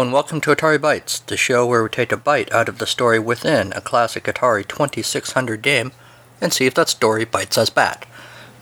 And 0.00 0.14
welcome 0.14 0.40
to 0.40 0.50
Atari 0.50 0.78
Bytes, 0.78 1.26
the 1.26 1.36
show 1.36 1.66
where 1.66 1.82
we 1.82 1.90
take 1.90 2.10
a 2.10 2.16
bite 2.16 2.50
out 2.54 2.70
of 2.70 2.78
the 2.78 2.86
story 2.86 3.18
within 3.18 3.70
a 3.74 3.82
classic 3.82 4.24
Atari 4.24 4.66
2600 4.66 5.60
game 5.60 5.92
and 6.40 6.54
see 6.54 6.64
if 6.64 6.72
that 6.72 6.88
story 6.88 7.26
bites 7.26 7.58
us 7.58 7.68
back. 7.68 8.08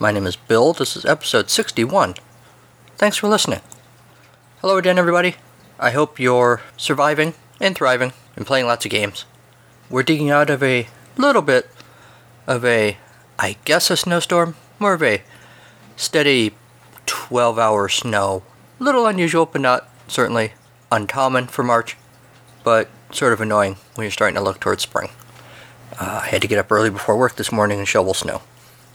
My 0.00 0.10
name 0.10 0.26
is 0.26 0.34
Bill, 0.34 0.72
this 0.72 0.96
is 0.96 1.04
episode 1.04 1.48
61. 1.48 2.16
Thanks 2.96 3.18
for 3.18 3.28
listening. 3.28 3.60
Hello 4.62 4.78
again, 4.78 4.98
everybody. 4.98 5.36
I 5.78 5.92
hope 5.92 6.18
you're 6.18 6.60
surviving 6.76 7.34
and 7.60 7.76
thriving 7.76 8.14
and 8.34 8.44
playing 8.44 8.66
lots 8.66 8.84
of 8.84 8.90
games. 8.90 9.24
We're 9.88 10.02
digging 10.02 10.30
out 10.30 10.50
of 10.50 10.60
a 10.60 10.88
little 11.16 11.42
bit 11.42 11.70
of 12.48 12.64
a, 12.64 12.96
I 13.38 13.58
guess, 13.64 13.92
a 13.92 13.96
snowstorm, 13.96 14.56
more 14.80 14.94
of 14.94 15.04
a 15.04 15.22
steady 15.94 16.56
12 17.06 17.60
hour 17.60 17.88
snow. 17.88 18.42
Little 18.80 19.06
unusual, 19.06 19.46
but 19.46 19.60
not 19.60 19.88
certainly 20.08 20.52
uncommon 20.90 21.46
for 21.46 21.62
March, 21.62 21.96
but 22.64 22.88
sort 23.12 23.32
of 23.32 23.40
annoying 23.40 23.76
when 23.94 24.04
you're 24.04 24.10
starting 24.10 24.36
to 24.36 24.42
look 24.42 24.60
towards 24.60 24.82
spring. 24.82 25.10
Uh, 26.00 26.20
I 26.22 26.26
had 26.28 26.42
to 26.42 26.48
get 26.48 26.58
up 26.58 26.70
early 26.70 26.90
before 26.90 27.16
work 27.16 27.36
this 27.36 27.52
morning 27.52 27.78
and 27.78 27.88
shovel 27.88 28.14
snow. 28.14 28.42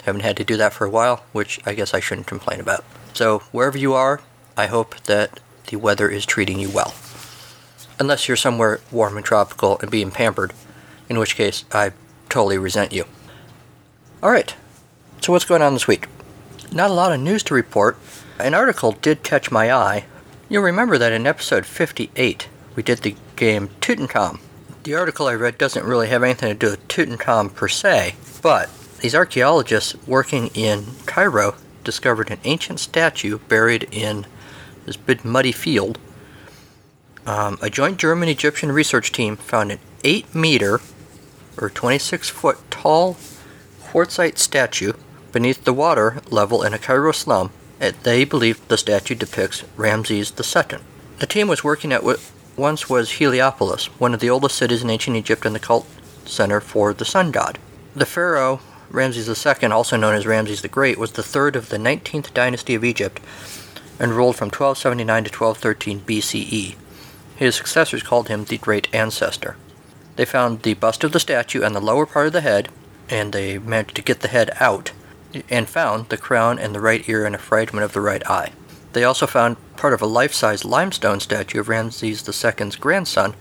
Haven't 0.04 0.22
had 0.22 0.38
to 0.38 0.44
do 0.44 0.58
that 0.58 0.74
for 0.74 0.86
a 0.86 0.90
while, 0.90 1.24
which 1.32 1.60
I 1.66 1.74
guess 1.74 1.94
I 1.94 2.00
shouldn't 2.00 2.28
complain 2.28 2.60
about. 2.60 2.84
So, 3.14 3.40
wherever 3.52 3.78
you 3.78 3.94
are, 3.94 4.22
I 4.58 4.68
hope 4.68 5.00
that 5.04 5.40
the 5.68 5.78
weather 5.78 6.10
is 6.10 6.26
treating 6.26 6.60
you 6.60 6.70
well. 6.70 6.94
Unless 8.00 8.28
you're 8.28 8.38
somewhere 8.38 8.82
warm 8.92 9.18
and 9.18 9.26
tropical 9.26 9.80
and 9.80 9.90
being 9.90 10.12
pampered, 10.12 10.54
in 11.10 11.20
which 11.20 11.36
case 11.36 11.64
I 11.72 11.94
totally 12.30 12.58
resent 12.58 12.92
you. 12.92 13.06
Alright, 14.22 14.56
so 15.22 15.32
what's 15.32 15.46
going 15.46 15.62
on 15.62 15.74
this 15.74 15.88
week? 15.88 16.08
Not 16.72 16.90
a 16.90 16.94
lot 16.94 17.14
of 17.14 17.20
news 17.20 17.44
to 17.44 17.54
report. 17.54 17.98
An 18.40 18.54
article 18.54 18.94
did 18.94 19.24
catch 19.24 19.52
my 19.52 19.72
eye 19.72 20.06
You'll 20.50 20.64
remember 20.64 20.98
that 20.98 21.14
in 21.14 21.26
episode 21.26 21.66
58, 21.66 22.50
we 22.76 22.84
did 22.84 23.00
the 23.00 23.16
game 23.38 23.70
Tutankhamun. 23.80 24.42
The 24.84 24.94
article 24.94 25.28
I 25.28 25.36
read 25.36 25.58
doesn't 25.58 25.86
really 25.86 26.10
have 26.10 26.22
anything 26.22 26.50
to 26.50 26.56
do 26.56 26.72
with 26.72 26.88
Tutankhamun 26.90 27.56
per 27.56 27.70
se, 27.70 28.16
but 28.42 28.70
these 29.00 29.16
archaeologists 29.16 29.96
working 30.06 30.48
in 30.48 30.86
Cairo 31.06 31.56
discovered 31.86 32.30
an 32.30 32.40
ancient 32.44 32.82
statue 32.82 33.40
buried 33.40 33.88
in 33.92 34.26
this 34.86 34.98
big 34.98 35.24
muddy 35.24 35.54
field. 35.54 35.98
Um, 37.26 37.58
a 37.62 37.70
joint 37.70 37.98
German 37.98 38.28
Egyptian 38.28 38.72
research 38.72 39.14
team 39.14 39.38
found 39.38 39.72
an 39.72 39.80
8 40.04 40.36
meter 40.36 40.82
or 41.58 41.70
26 41.70 42.28
foot 42.30 42.58
tall 42.70 43.16
quartzite 43.82 44.38
statue 44.38 44.92
beneath 45.32 45.64
the 45.64 45.74
water 45.74 46.22
level 46.30 46.64
in 46.64 46.74
a 46.74 46.78
Cairo 46.78 47.14
slum 47.14 47.52
Uh, 47.82 47.92
they 48.04 48.24
believe 48.24 48.66
the 48.68 48.78
statue 48.78 49.16
depicts 49.16 49.64
Ramses 49.76 50.32
II. 50.32 50.80
The 51.20 51.28
team 51.28 51.48
was 51.48 51.64
working 51.64 51.92
at 51.92 52.04
what 52.04 52.20
once 52.56 52.90
was 52.90 53.14
Heliopolis, 53.14 53.86
one 54.00 54.14
of 54.14 54.20
the 54.20 54.30
oldest 54.30 54.58
cities 54.58 54.84
in 54.84 54.90
ancient 54.90 55.18
Egypt 55.18 55.46
and 55.46 55.56
the 55.56 55.60
cult 55.60 55.88
center 56.26 56.62
for 56.62 56.94
the 56.94 57.06
sun 57.06 57.32
god. 57.32 57.58
The 57.96 58.06
pharaoh, 58.06 58.60
Ramses 58.90 59.28
II, 59.28 59.70
also 59.70 59.98
known 59.98 60.14
as 60.14 60.28
Ramses 60.28 60.62
the 60.62 60.68
Great, 60.68 60.98
was 60.98 61.14
the 61.14 61.24
third 61.24 61.56
of 61.56 61.70
the 61.70 61.78
19th 61.78 62.34
dynasty 62.34 62.76
of 62.76 62.84
Egypt 62.84 63.20
and 64.00 64.14
ruled 64.14 64.36
from 64.36 64.48
1279 64.48 65.24
to 65.26 65.30
1213 65.30 66.02
BCE. 66.02 66.76
His 67.36 67.56
successors 67.56 68.04
called 68.04 68.28
him 68.28 68.46
the 68.46 68.58
Great 68.58 68.88
Ancestor. 68.94 69.56
They 70.16 70.26
found 70.26 70.62
the 70.62 70.76
bust 70.76 71.04
of 71.04 71.12
the 71.12 71.20
statue 71.20 71.64
and 71.64 71.76
the 71.76 71.82
lower 71.82 72.06
part 72.06 72.28
of 72.28 72.34
the 72.34 72.42
head, 72.42 72.70
and 73.10 73.34
they 73.34 73.58
managed 73.58 73.96
to 73.96 74.02
get 74.02 74.22
the 74.22 74.28
head 74.28 74.52
out 74.60 74.92
and 75.50 75.68
found 75.68 76.10
the 76.10 76.18
crown 76.18 76.60
and 76.60 76.74
the 76.74 76.80
right 76.80 77.08
ear 77.08 77.26
and 77.26 77.36
a 77.36 77.40
fragment 77.40 77.84
of 77.84 77.94
the 77.94 78.02
right 78.02 78.26
eye. 78.30 78.52
They 78.94 79.04
also 79.04 79.26
found 79.26 79.58
part 79.76 79.94
of 79.94 80.02
a 80.02 80.06
life 80.06 80.34
size 80.34 80.64
limestone 80.64 81.20
statue 81.20 81.60
of 81.60 81.70
Ramses 81.70 82.28
II's 82.28 82.76
grandson, 82.76 83.36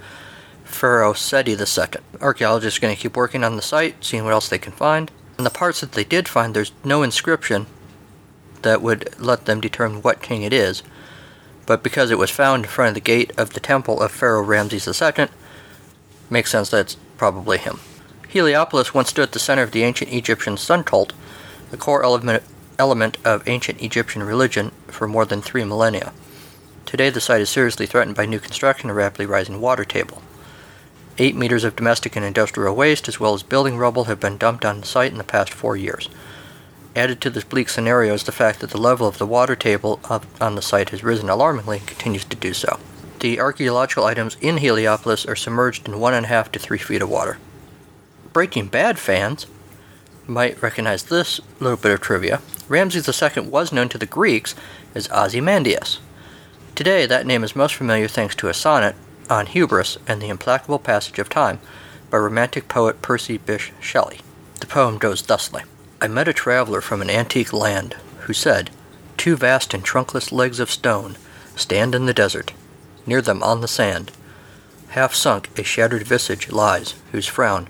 Pharaoh 0.64 1.12
Seti 1.12 1.52
II. 1.52 1.86
Archaeologists 2.20 2.78
are 2.78 2.82
going 2.82 2.94
to 2.94 3.00
keep 3.00 3.16
working 3.16 3.44
on 3.44 3.56
the 3.56 3.62
site, 3.62 4.02
seeing 4.02 4.24
what 4.24 4.32
else 4.32 4.48
they 4.48 4.58
can 4.58 4.72
find. 4.72 5.10
And 5.36 5.46
the 5.46 5.50
parts 5.50 5.80
that 5.80 5.92
they 5.92 6.04
did 6.04 6.28
find, 6.28 6.54
there's 6.54 6.72
no 6.84 7.02
inscription 7.02 7.66
that 8.62 8.80
would 8.80 9.14
let 9.18 9.44
them 9.44 9.60
determine 9.60 10.02
what 10.02 10.22
king 10.22 10.42
it 10.42 10.52
is. 10.52 10.82
But 11.66 11.82
because 11.82 12.10
it 12.10 12.18
was 12.18 12.30
found 12.30 12.64
in 12.64 12.70
front 12.70 12.88
of 12.88 12.94
the 12.94 13.00
gate 13.00 13.32
of 13.36 13.52
the 13.52 13.60
temple 13.60 14.00
of 14.00 14.10
Pharaoh 14.10 14.42
Ramses 14.42 15.00
II, 15.00 15.28
makes 16.30 16.50
sense 16.50 16.70
that 16.70 16.80
it's 16.80 16.96
probably 17.16 17.58
him. 17.58 17.80
Heliopolis 18.28 18.94
once 18.94 19.10
stood 19.10 19.24
at 19.24 19.32
the 19.32 19.38
center 19.38 19.62
of 19.62 19.72
the 19.72 19.82
ancient 19.82 20.12
Egyptian 20.12 20.56
sun 20.56 20.82
cult, 20.84 21.12
the 21.72 21.78
core 21.78 22.04
element, 22.04 22.42
element 22.78 23.16
of 23.24 23.48
ancient 23.48 23.82
Egyptian 23.82 24.22
religion 24.22 24.70
for 24.86 25.08
more 25.08 25.24
than 25.24 25.40
three 25.42 25.64
millennia. 25.64 26.12
Today, 26.84 27.08
the 27.08 27.20
site 27.20 27.40
is 27.40 27.48
seriously 27.48 27.86
threatened 27.86 28.14
by 28.14 28.26
new 28.26 28.38
construction 28.38 28.90
and 28.90 28.96
rapidly 28.96 29.24
rising 29.24 29.60
water 29.60 29.84
table. 29.84 30.22
Eight 31.16 31.34
meters 31.34 31.64
of 31.64 31.74
domestic 31.74 32.14
and 32.14 32.24
industrial 32.24 32.76
waste, 32.76 33.08
as 33.08 33.18
well 33.18 33.32
as 33.32 33.42
building 33.42 33.78
rubble, 33.78 34.04
have 34.04 34.20
been 34.20 34.36
dumped 34.36 34.66
on 34.66 34.80
the 34.80 34.86
site 34.86 35.12
in 35.12 35.18
the 35.18 35.24
past 35.24 35.52
four 35.52 35.74
years. 35.74 36.10
Added 36.94 37.22
to 37.22 37.30
this 37.30 37.44
bleak 37.44 37.70
scenario 37.70 38.12
is 38.12 38.24
the 38.24 38.32
fact 38.32 38.60
that 38.60 38.68
the 38.68 38.78
level 38.78 39.08
of 39.08 39.16
the 39.16 39.26
water 39.26 39.56
table 39.56 39.98
on 40.40 40.54
the 40.54 40.62
site 40.62 40.90
has 40.90 41.02
risen 41.02 41.30
alarmingly 41.30 41.78
and 41.78 41.86
continues 41.86 42.26
to 42.26 42.36
do 42.36 42.52
so. 42.52 42.78
The 43.20 43.40
archaeological 43.40 44.04
items 44.04 44.36
in 44.42 44.58
Heliopolis 44.58 45.24
are 45.24 45.36
submerged 45.36 45.88
in 45.88 46.00
one 46.00 46.12
and 46.12 46.26
a 46.26 46.28
half 46.28 46.52
to 46.52 46.58
three 46.58 46.76
feet 46.76 47.00
of 47.00 47.08
water. 47.08 47.38
Breaking 48.34 48.66
Bad 48.66 48.98
fans 48.98 49.46
might 50.26 50.62
recognize 50.62 51.04
this 51.04 51.40
little 51.60 51.76
bit 51.76 51.92
of 51.92 52.00
trivia. 52.00 52.40
Ramses 52.68 53.22
II 53.22 53.48
was 53.48 53.72
known 53.72 53.88
to 53.90 53.98
the 53.98 54.06
Greeks 54.06 54.54
as 54.94 55.10
Ozymandias. 55.10 55.98
Today, 56.74 57.06
that 57.06 57.26
name 57.26 57.44
is 57.44 57.56
most 57.56 57.74
familiar 57.74 58.08
thanks 58.08 58.34
to 58.36 58.48
a 58.48 58.54
sonnet 58.54 58.94
on 59.28 59.46
hubris 59.46 59.98
and 60.06 60.20
the 60.20 60.28
implacable 60.28 60.78
passage 60.78 61.18
of 61.18 61.28
time 61.28 61.60
by 62.10 62.18
romantic 62.18 62.68
poet 62.68 63.02
Percy 63.02 63.38
Bysshe 63.38 63.72
Shelley. 63.80 64.20
The 64.60 64.66
poem 64.66 64.98
goes 64.98 65.22
thusly 65.22 65.62
I 66.00 66.08
met 66.08 66.28
a 66.28 66.32
traveler 66.32 66.80
from 66.80 67.00
an 67.00 67.10
antique 67.10 67.52
land 67.52 67.94
who 68.20 68.32
said, 68.32 68.70
Two 69.16 69.36
vast 69.36 69.72
and 69.74 69.84
trunkless 69.84 70.32
legs 70.32 70.58
of 70.58 70.70
stone 70.70 71.16
stand 71.54 71.94
in 71.94 72.06
the 72.06 72.14
desert. 72.14 72.52
Near 73.06 73.22
them 73.22 73.42
on 73.42 73.60
the 73.60 73.68
sand, 73.68 74.10
half 74.90 75.14
sunk, 75.14 75.48
a 75.58 75.62
shattered 75.62 76.02
visage 76.02 76.50
lies, 76.50 76.94
whose 77.12 77.26
frown 77.26 77.68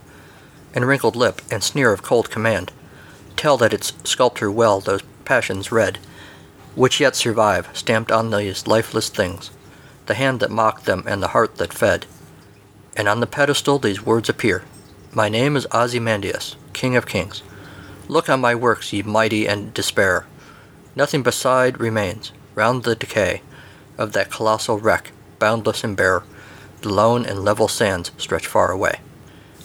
and 0.75 0.87
wrinkled 0.87 1.17
lip 1.17 1.43
and 1.51 1.63
sneer 1.63 1.93
of 1.93 2.03
cold 2.03 2.31
command 2.31 2.73
tell 3.37 3.57
that 3.57 3.75
its 3.75 3.93
sculptor 4.05 4.51
well 4.51 4.81
those 4.81 5.03
passions 5.25 5.73
read, 5.73 5.99
which 6.75 7.01
yet 7.01 7.17
survive, 7.17 7.69
stamped 7.73 8.13
on 8.13 8.31
these 8.31 8.67
lifeless 8.67 9.09
things, 9.09 9.51
the 10.07 10.15
hand 10.15 10.41
that 10.41 10.51
mocked 10.51 10.85
them 10.85 11.05
and 11.07 11.23
the 11.23 11.29
heart 11.29 11.57
that 11.57 11.73
fed. 11.73 12.07
And 12.97 13.09
on 13.09 13.21
the 13.21 13.27
pedestal 13.27 13.79
these 13.79 14.05
words 14.05 14.29
appear 14.29 14.63
My 15.13 15.29
name 15.29 15.57
is 15.57 15.67
Ozymandias, 15.73 16.57
King 16.73 16.97
of 16.97 17.07
Kings. 17.07 17.43
Look 18.09 18.29
on 18.29 18.41
my 18.41 18.55
works, 18.55 18.93
ye 18.93 19.03
mighty 19.03 19.47
and 19.47 19.73
despair. 19.75 20.27
Nothing 20.95 21.23
beside 21.23 21.81
remains, 21.81 22.33
round 22.55 22.85
the 22.85 22.95
decay 22.95 23.43
of 23.99 24.13
that 24.13 24.31
colossal 24.31 24.79
wreck, 24.79 25.13
boundless 25.39 25.85
and 25.85 25.97
bare, 25.97 26.23
the 26.83 26.93
lone 26.93 27.25
and 27.25 27.45
level 27.45 27.69
sands 27.69 28.11
stretch 28.19 28.47
far 28.47 28.71
away. 28.71 29.01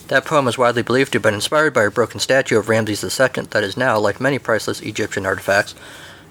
That 0.07 0.23
poem 0.23 0.47
is 0.47 0.57
widely 0.57 0.83
believed 0.83 1.11
to 1.11 1.17
have 1.17 1.23
been 1.23 1.33
inspired 1.33 1.73
by 1.73 1.83
a 1.83 1.91
broken 1.91 2.21
statue 2.21 2.57
of 2.57 2.69
Ramses 2.69 3.19
II 3.19 3.43
that 3.49 3.63
is 3.63 3.75
now, 3.75 3.99
like 3.99 4.21
many 4.21 4.39
priceless 4.39 4.79
Egyptian 4.79 5.25
artifacts, 5.25 5.75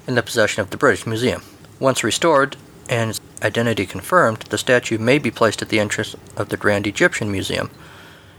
in 0.07 0.15
the 0.15 0.23
possession 0.23 0.63
of 0.63 0.71
the 0.71 0.79
British 0.79 1.07
Museum. 1.07 1.43
Once 1.79 2.03
restored 2.03 2.57
and 2.89 3.11
its 3.11 3.21
identity 3.43 3.85
confirmed, 3.85 4.39
the 4.39 4.57
statue 4.57 4.97
may 4.97 5.19
be 5.19 5.31
placed 5.31 5.61
at 5.61 5.69
the 5.69 5.81
entrance 5.81 6.17
of 6.37 6.49
the 6.49 6.57
Grand 6.57 6.87
Egyptian 6.87 7.31
Museum, 7.31 7.71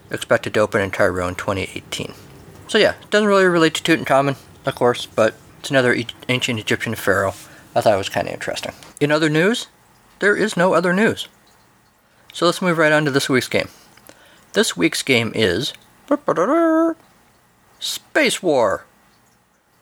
expected 0.10 0.56
to 0.56 0.62
open 0.62 0.81
in 0.81 0.89
Cairo 0.89 1.28
in 1.28 1.36
2018. 1.36 2.13
So 2.68 2.80
yeah, 2.80 2.95
it 3.01 3.10
doesn't 3.12 3.28
really 3.28 3.45
relate 3.45 3.75
to 3.75 3.84
Tutankhamun, 3.84 4.38
of 4.66 4.75
course, 4.75 5.06
but 5.06 5.36
it's 5.60 5.69
another 5.69 5.94
e- 5.94 6.07
ancient 6.30 6.60
Egyptian 6.60 6.95
pharaoh. 6.95 7.34
I 7.75 7.81
thought 7.81 7.94
it 7.94 7.98
was 7.98 8.10
kind 8.10 8.28
of 8.28 8.34
interesting. 8.34 8.72
In 9.00 9.12
other 9.12 9.30
news, 9.30 9.68
there 10.18 10.36
is 10.36 10.57
no 10.57 10.74
other 10.74 10.94
news. 10.94 11.28
So 12.34 12.48
let's 12.48 12.62
move 12.62 12.80
right 12.80 12.92
on 12.92 13.06
to 13.06 13.12
this 13.12 13.30
week's 13.30 13.48
game. 13.48 13.68
This 14.57 14.75
week's 14.75 15.04
game 15.04 15.31
is 15.36 15.71
Space 17.80 18.42
War. 18.42 18.86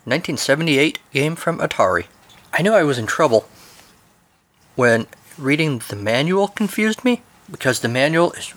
1978 0.04 1.00
game 1.14 1.38
from 1.38 1.60
Atari. 1.60 2.08
I 2.52 2.62
knew 2.62 2.74
I 2.74 2.84
was 2.84 2.98
in 2.98 3.06
trouble 3.06 3.48
when 4.76 5.08
reading 5.38 5.82
the 5.88 5.96
manual 5.96 6.50
confused 6.50 7.06
me 7.06 7.22
because 7.50 7.80
the 7.80 7.88
manual 7.88 8.34
is 8.34 8.54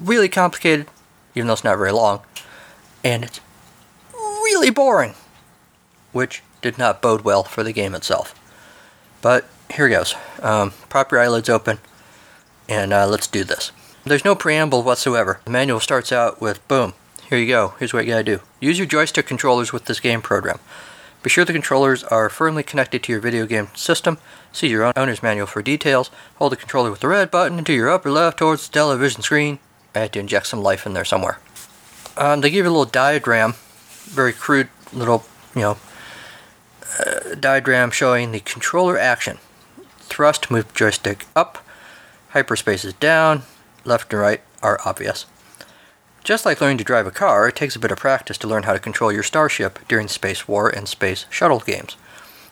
really 0.00 0.28
complicated, 0.28 0.86
even 1.34 1.48
though 1.48 1.54
it's 1.54 1.64
not 1.64 1.78
very 1.78 1.90
long, 1.90 2.20
and 3.02 3.24
it's 3.24 3.40
really 4.14 4.70
boring, 4.70 5.14
which 6.12 6.44
did 6.62 6.78
not 6.78 7.02
bode 7.02 7.22
well 7.22 7.42
for 7.42 7.64
the 7.64 7.72
game 7.72 7.96
itself. 7.96 8.40
But 9.20 9.48
here 9.68 9.88
goes. 9.88 10.14
Um, 10.40 10.74
prop 10.88 11.10
your 11.10 11.20
eyelids 11.20 11.48
open, 11.48 11.80
and 12.68 12.92
uh, 12.92 13.08
let's 13.08 13.26
do 13.26 13.42
this. 13.42 13.72
There's 14.06 14.24
no 14.24 14.34
preamble 14.34 14.82
whatsoever. 14.82 15.40
The 15.46 15.50
manual 15.50 15.80
starts 15.80 16.12
out 16.12 16.38
with 16.38 16.66
boom, 16.68 16.92
here 17.30 17.38
you 17.38 17.48
go, 17.48 17.74
here's 17.78 17.94
what 17.94 18.04
you 18.04 18.12
gotta 18.12 18.22
do. 18.22 18.40
Use 18.60 18.78
your 18.78 18.86
joystick 18.86 19.26
controllers 19.26 19.72
with 19.72 19.86
this 19.86 19.98
game 19.98 20.20
program. 20.20 20.58
Be 21.22 21.30
sure 21.30 21.46
the 21.46 21.54
controllers 21.54 22.04
are 22.04 22.28
firmly 22.28 22.62
connected 22.62 23.02
to 23.02 23.12
your 23.12 23.20
video 23.22 23.46
game 23.46 23.68
system. 23.74 24.18
See 24.52 24.68
your 24.68 24.92
owner's 24.94 25.22
manual 25.22 25.46
for 25.46 25.62
details. 25.62 26.10
Hold 26.36 26.52
the 26.52 26.56
controller 26.56 26.90
with 26.90 27.00
the 27.00 27.08
red 27.08 27.30
button 27.30 27.58
into 27.58 27.72
your 27.72 27.88
upper 27.88 28.10
left 28.10 28.38
towards 28.38 28.68
the 28.68 28.74
television 28.74 29.22
screen. 29.22 29.58
I 29.94 30.00
had 30.00 30.12
to 30.12 30.20
inject 30.20 30.48
some 30.48 30.60
life 30.62 30.84
in 30.84 30.92
there 30.92 31.06
somewhere. 31.06 31.38
Um, 32.18 32.42
they 32.42 32.50
give 32.50 32.66
you 32.66 32.70
a 32.70 32.76
little 32.76 32.84
diagram, 32.84 33.54
very 34.04 34.34
crude 34.34 34.68
little, 34.92 35.24
you 35.54 35.62
know, 35.62 35.78
uh, 37.00 37.36
diagram 37.36 37.90
showing 37.90 38.32
the 38.32 38.40
controller 38.40 38.98
action. 38.98 39.38
Thrust, 40.00 40.50
move 40.50 40.74
joystick 40.74 41.24
up. 41.34 41.64
Hyperspace 42.30 42.84
is 42.84 42.92
down. 42.92 43.44
Left 43.84 44.12
and 44.12 44.20
right 44.20 44.40
are 44.62 44.80
obvious. 44.84 45.26
Just 46.24 46.46
like 46.46 46.60
learning 46.60 46.78
to 46.78 46.84
drive 46.84 47.06
a 47.06 47.10
car, 47.10 47.48
it 47.48 47.56
takes 47.56 47.76
a 47.76 47.78
bit 47.78 47.90
of 47.90 47.98
practice 47.98 48.38
to 48.38 48.48
learn 48.48 48.62
how 48.62 48.72
to 48.72 48.78
control 48.78 49.12
your 49.12 49.22
starship 49.22 49.78
during 49.88 50.08
Space 50.08 50.48
War 50.48 50.70
and 50.70 50.88
Space 50.88 51.26
Shuttle 51.28 51.60
games. 51.60 51.96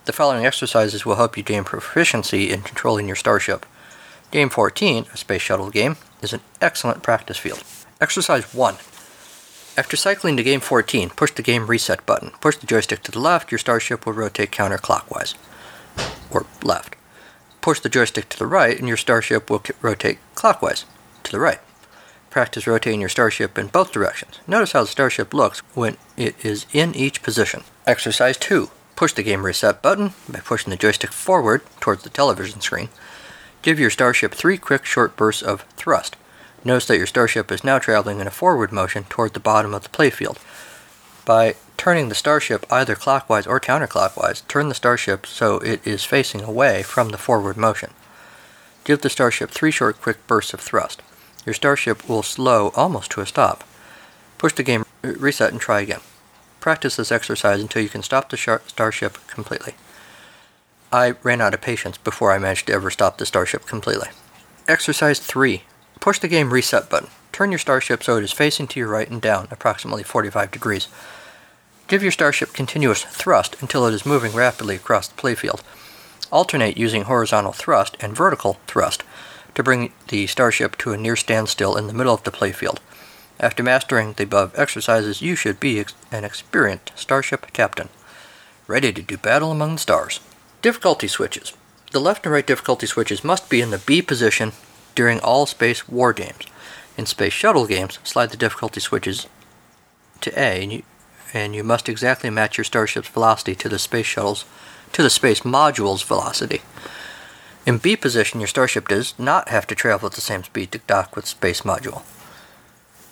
The 0.04 0.12
following 0.12 0.44
exercises 0.44 1.06
will 1.06 1.14
help 1.14 1.36
you 1.36 1.42
gain 1.42 1.64
proficiency 1.64 2.50
in 2.50 2.60
controlling 2.62 3.06
your 3.06 3.16
starship. 3.16 3.64
Game 4.30 4.50
14, 4.50 5.06
a 5.12 5.16
Space 5.16 5.40
Shuttle 5.40 5.70
game, 5.70 5.96
is 6.20 6.32
an 6.32 6.40
excellent 6.60 7.02
practice 7.02 7.38
field. 7.38 7.62
Exercise 8.00 8.52
1. 8.52 8.74
After 9.74 9.96
cycling 9.96 10.36
to 10.36 10.42
game 10.42 10.60
14, 10.60 11.08
push 11.10 11.32
the 11.32 11.42
game 11.42 11.66
reset 11.66 12.04
button. 12.04 12.32
Push 12.42 12.56
the 12.58 12.66
joystick 12.66 13.02
to 13.04 13.10
the 13.10 13.20
left, 13.20 13.50
your 13.50 13.58
starship 13.58 14.04
will 14.04 14.12
rotate 14.12 14.50
counterclockwise. 14.50 15.34
Or 16.30 16.44
left. 16.62 16.94
Push 17.62 17.80
the 17.80 17.88
joystick 17.88 18.28
to 18.28 18.38
the 18.38 18.46
right, 18.46 18.78
and 18.78 18.86
your 18.86 18.98
starship 18.98 19.48
will 19.48 19.62
rotate 19.80 20.18
clockwise, 20.34 20.84
to 21.24 21.32
the 21.32 21.40
right. 21.40 21.60
Practice 22.30 22.66
rotating 22.66 23.00
your 23.00 23.10
starship 23.10 23.58
in 23.58 23.66
both 23.66 23.92
directions. 23.92 24.40
Notice 24.46 24.72
how 24.72 24.82
the 24.82 24.88
starship 24.88 25.34
looks 25.34 25.58
when 25.74 25.98
it 26.16 26.42
is 26.44 26.66
in 26.72 26.94
each 26.94 27.22
position. 27.22 27.62
Exercise 27.86 28.36
2. 28.38 28.70
Push 28.96 29.12
the 29.12 29.22
game 29.22 29.44
reset 29.44 29.82
button 29.82 30.12
by 30.28 30.40
pushing 30.40 30.70
the 30.70 30.76
joystick 30.76 31.12
forward 31.12 31.62
towards 31.80 32.02
the 32.02 32.08
television 32.08 32.60
screen. 32.60 32.88
Give 33.60 33.78
your 33.78 33.90
starship 33.90 34.32
three 34.32 34.58
quick 34.58 34.84
short 34.84 35.16
bursts 35.16 35.42
of 35.42 35.62
thrust. 35.76 36.16
Notice 36.64 36.86
that 36.86 36.96
your 36.96 37.06
starship 37.06 37.52
is 37.52 37.64
now 37.64 37.78
traveling 37.78 38.20
in 38.20 38.26
a 38.26 38.30
forward 38.30 38.72
motion 38.72 39.04
toward 39.04 39.34
the 39.34 39.40
bottom 39.40 39.74
of 39.74 39.82
the 39.82 39.88
playfield. 39.88 40.38
By 41.24 41.56
turning 41.76 42.08
the 42.08 42.14
starship 42.14 42.64
either 42.70 42.94
clockwise 42.94 43.46
or 43.46 43.60
counterclockwise, 43.60 44.46
turn 44.48 44.68
the 44.68 44.74
starship 44.74 45.26
so 45.26 45.58
it 45.58 45.86
is 45.86 46.04
facing 46.04 46.42
away 46.42 46.82
from 46.82 47.10
the 47.10 47.18
forward 47.18 47.56
motion. 47.56 47.90
Give 48.84 49.00
the 49.00 49.10
starship 49.10 49.50
three 49.50 49.70
short 49.70 50.00
quick 50.00 50.26
bursts 50.26 50.54
of 50.54 50.60
thrust. 50.60 51.02
Your 51.44 51.54
starship 51.54 52.08
will 52.08 52.22
slow 52.22 52.72
almost 52.74 53.10
to 53.12 53.20
a 53.20 53.26
stop. 53.26 53.64
Push 54.38 54.54
the 54.54 54.62
game 54.62 54.84
reset 55.02 55.52
and 55.52 55.60
try 55.60 55.80
again. 55.80 56.00
Practice 56.60 56.96
this 56.96 57.10
exercise 57.10 57.60
until 57.60 57.82
you 57.82 57.88
can 57.88 58.02
stop 58.02 58.30
the 58.30 58.60
starship 58.66 59.18
completely. 59.26 59.74
I 60.92 61.14
ran 61.22 61.40
out 61.40 61.54
of 61.54 61.60
patience 61.60 61.98
before 61.98 62.32
I 62.32 62.38
managed 62.38 62.66
to 62.68 62.72
ever 62.72 62.90
stop 62.90 63.18
the 63.18 63.26
starship 63.26 63.66
completely. 63.66 64.08
Exercise 64.68 65.18
3 65.18 65.62
Push 66.00 66.18
the 66.18 66.28
game 66.28 66.52
reset 66.52 66.90
button. 66.90 67.08
Turn 67.32 67.50
your 67.50 67.58
starship 67.58 68.02
so 68.02 68.16
it 68.18 68.24
is 68.24 68.32
facing 68.32 68.66
to 68.68 68.80
your 68.80 68.88
right 68.88 69.08
and 69.10 69.20
down, 69.20 69.48
approximately 69.50 70.02
45 70.02 70.50
degrees. 70.50 70.88
Give 71.88 72.02
your 72.02 72.12
starship 72.12 72.52
continuous 72.52 73.02
thrust 73.04 73.56
until 73.60 73.86
it 73.86 73.94
is 73.94 74.06
moving 74.06 74.32
rapidly 74.32 74.76
across 74.76 75.08
the 75.08 75.20
playfield. 75.20 75.62
Alternate 76.30 76.76
using 76.76 77.04
horizontal 77.04 77.52
thrust 77.52 77.96
and 78.00 78.16
vertical 78.16 78.58
thrust 78.66 79.02
to 79.54 79.62
bring 79.62 79.92
the 80.08 80.26
starship 80.26 80.76
to 80.78 80.92
a 80.92 80.96
near 80.96 81.16
standstill 81.16 81.76
in 81.76 81.86
the 81.86 81.92
middle 81.92 82.14
of 82.14 82.24
the 82.24 82.30
playfield. 82.30 82.78
After 83.40 83.62
mastering 83.62 84.12
the 84.12 84.24
above 84.24 84.56
exercises, 84.56 85.20
you 85.20 85.34
should 85.34 85.58
be 85.58 85.84
an 86.10 86.24
experienced 86.24 86.92
starship 86.94 87.52
captain, 87.52 87.88
ready 88.66 88.92
to 88.92 89.02
do 89.02 89.16
battle 89.16 89.50
among 89.50 89.74
the 89.74 89.80
stars. 89.80 90.20
Difficulty 90.62 91.08
switches. 91.08 91.52
The 91.90 92.00
left 92.00 92.24
and 92.24 92.32
right 92.32 92.46
difficulty 92.46 92.86
switches 92.86 93.24
must 93.24 93.50
be 93.50 93.60
in 93.60 93.70
the 93.70 93.78
B 93.78 94.00
position 94.00 94.52
during 94.94 95.20
all 95.20 95.46
space 95.46 95.88
war 95.88 96.12
games. 96.12 96.46
In 96.96 97.06
space 97.06 97.32
shuttle 97.32 97.66
games, 97.66 97.98
slide 98.04 98.30
the 98.30 98.36
difficulty 98.36 98.80
switches 98.80 99.26
to 100.20 100.30
A, 100.38 100.62
and 100.62 100.72
you, 100.72 100.82
and 101.34 101.54
you 101.54 101.64
must 101.64 101.88
exactly 101.88 102.30
match 102.30 102.56
your 102.56 102.64
starship's 102.64 103.08
velocity 103.08 103.54
to 103.56 103.68
the 103.68 103.78
space 103.78 104.06
shuttle's 104.06 104.44
to 104.92 105.02
the 105.02 105.10
space 105.10 105.40
module's 105.40 106.02
velocity. 106.02 106.60
In 107.64 107.78
B 107.78 107.94
position, 107.96 108.40
your 108.40 108.48
starship 108.48 108.88
does 108.88 109.14
not 109.18 109.48
have 109.48 109.68
to 109.68 109.74
travel 109.74 110.06
at 110.06 110.14
the 110.14 110.20
same 110.20 110.42
speed 110.42 110.72
to 110.72 110.78
dock 110.78 111.14
with 111.14 111.26
space 111.26 111.60
module. 111.60 112.02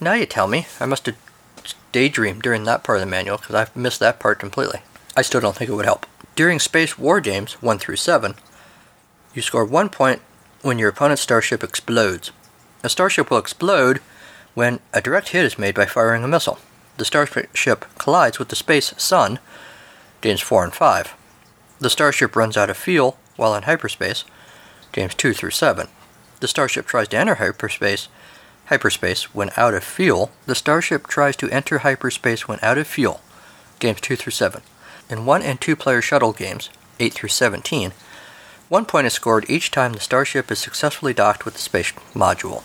Now 0.00 0.14
you 0.14 0.26
tell 0.26 0.48
me, 0.48 0.66
I 0.80 0.86
must 0.86 1.06
have 1.06 1.16
daydreamed 1.92 2.42
during 2.42 2.64
that 2.64 2.82
part 2.82 2.98
of 2.98 3.00
the 3.00 3.10
manual 3.10 3.36
because 3.36 3.54
I've 3.54 3.76
missed 3.76 4.00
that 4.00 4.18
part 4.18 4.40
completely. 4.40 4.80
I 5.16 5.22
still 5.22 5.40
don't 5.40 5.56
think 5.56 5.70
it 5.70 5.74
would 5.74 5.84
help. 5.84 6.04
During 6.34 6.58
space 6.58 6.98
war 6.98 7.20
games 7.20 7.54
1 7.62 7.78
through 7.78 7.96
7, 7.96 8.34
you 9.34 9.42
score 9.42 9.64
1 9.64 9.88
point 9.88 10.20
when 10.62 10.78
your 10.78 10.88
opponent's 10.88 11.22
starship 11.22 11.62
explodes. 11.62 12.32
A 12.82 12.88
starship 12.88 13.30
will 13.30 13.38
explode 13.38 14.00
when 14.54 14.80
a 14.92 15.00
direct 15.00 15.28
hit 15.28 15.44
is 15.44 15.58
made 15.58 15.76
by 15.76 15.86
firing 15.86 16.24
a 16.24 16.28
missile. 16.28 16.58
The 16.96 17.04
starship 17.04 17.86
collides 17.98 18.38
with 18.38 18.48
the 18.48 18.56
space 18.56 18.94
sun, 18.96 19.38
James 20.22 20.40
4 20.40 20.64
and 20.64 20.74
5. 20.74 21.14
The 21.78 21.90
starship 21.90 22.34
runs 22.34 22.56
out 22.56 22.68
of 22.68 22.76
fuel 22.76 23.16
while 23.36 23.54
in 23.54 23.62
hyperspace, 23.62 24.24
James 24.92 25.14
2 25.14 25.32
through 25.32 25.50
7. 25.50 25.88
The 26.40 26.48
starship 26.48 26.86
tries 26.86 27.08
to 27.08 27.18
enter 27.18 27.36
hyperspace, 27.36 28.08
hyperspace 28.66 29.34
when 29.34 29.50
out 29.56 29.74
of 29.74 29.84
fuel. 29.84 30.30
The 30.46 30.54
starship 30.54 31.06
tries 31.06 31.36
to 31.36 31.50
enter 31.50 31.78
hyperspace 31.78 32.48
when 32.48 32.58
out 32.62 32.78
of 32.78 32.86
fuel, 32.86 33.20
James 33.78 34.00
2 34.00 34.16
through 34.16 34.32
7. 34.32 34.62
In 35.08 35.26
1 35.26 35.42
and 35.42 35.60
2 35.60 35.76
player 35.76 36.00
shuttle 36.02 36.32
games, 36.32 36.70
8 36.98 37.12
through 37.12 37.28
17, 37.28 37.92
one 38.68 38.84
point 38.84 39.06
is 39.06 39.12
scored 39.12 39.50
each 39.50 39.72
time 39.72 39.92
the 39.92 40.00
starship 40.00 40.50
is 40.50 40.60
successfully 40.60 41.12
docked 41.12 41.44
with 41.44 41.54
the 41.54 41.60
space 41.60 41.92
module. 42.14 42.62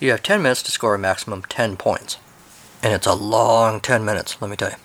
You 0.00 0.10
have 0.10 0.22
10 0.22 0.42
minutes 0.42 0.62
to 0.64 0.72
score 0.72 0.94
a 0.94 0.98
maximum 0.98 1.42
10 1.42 1.76
points. 1.76 2.18
And 2.82 2.92
it's 2.92 3.06
a 3.06 3.14
long 3.14 3.80
10 3.80 4.04
minutes, 4.04 4.36
let 4.40 4.50
me 4.50 4.56
tell 4.56 4.70
you. 4.70 4.76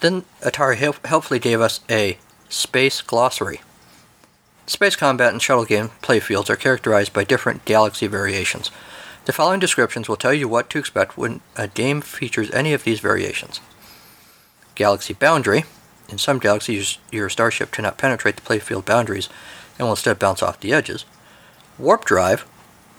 Then 0.00 0.24
Atari 0.40 0.76
helpfully 0.76 1.38
gave 1.38 1.60
us 1.60 1.80
a 1.90 2.18
space 2.48 3.00
glossary. 3.02 3.60
Space 4.66 4.96
combat 4.96 5.32
and 5.32 5.42
shuttle 5.42 5.64
game 5.64 5.90
playfields 6.02 6.48
are 6.48 6.56
characterized 6.56 7.12
by 7.12 7.24
different 7.24 7.64
galaxy 7.64 8.06
variations. 8.06 8.70
The 9.26 9.32
following 9.32 9.60
descriptions 9.60 10.08
will 10.08 10.16
tell 10.16 10.34
you 10.34 10.48
what 10.48 10.70
to 10.70 10.78
expect 10.78 11.16
when 11.16 11.40
a 11.56 11.68
game 11.68 12.00
features 12.00 12.50
any 12.50 12.72
of 12.72 12.84
these 12.84 13.00
variations. 13.00 13.60
Galaxy 14.74 15.14
boundary 15.14 15.64
in 16.08 16.18
some 16.18 16.38
galaxies, 16.38 16.98
your 17.10 17.28
starship 17.28 17.70
cannot 17.70 17.98
penetrate 17.98 18.36
the 18.36 18.42
playfield 18.42 18.84
boundaries 18.84 19.28
and 19.78 19.86
will 19.86 19.92
instead 19.92 20.18
bounce 20.18 20.42
off 20.42 20.60
the 20.60 20.72
edges. 20.72 21.04
Warp 21.78 22.04
drive, 22.04 22.42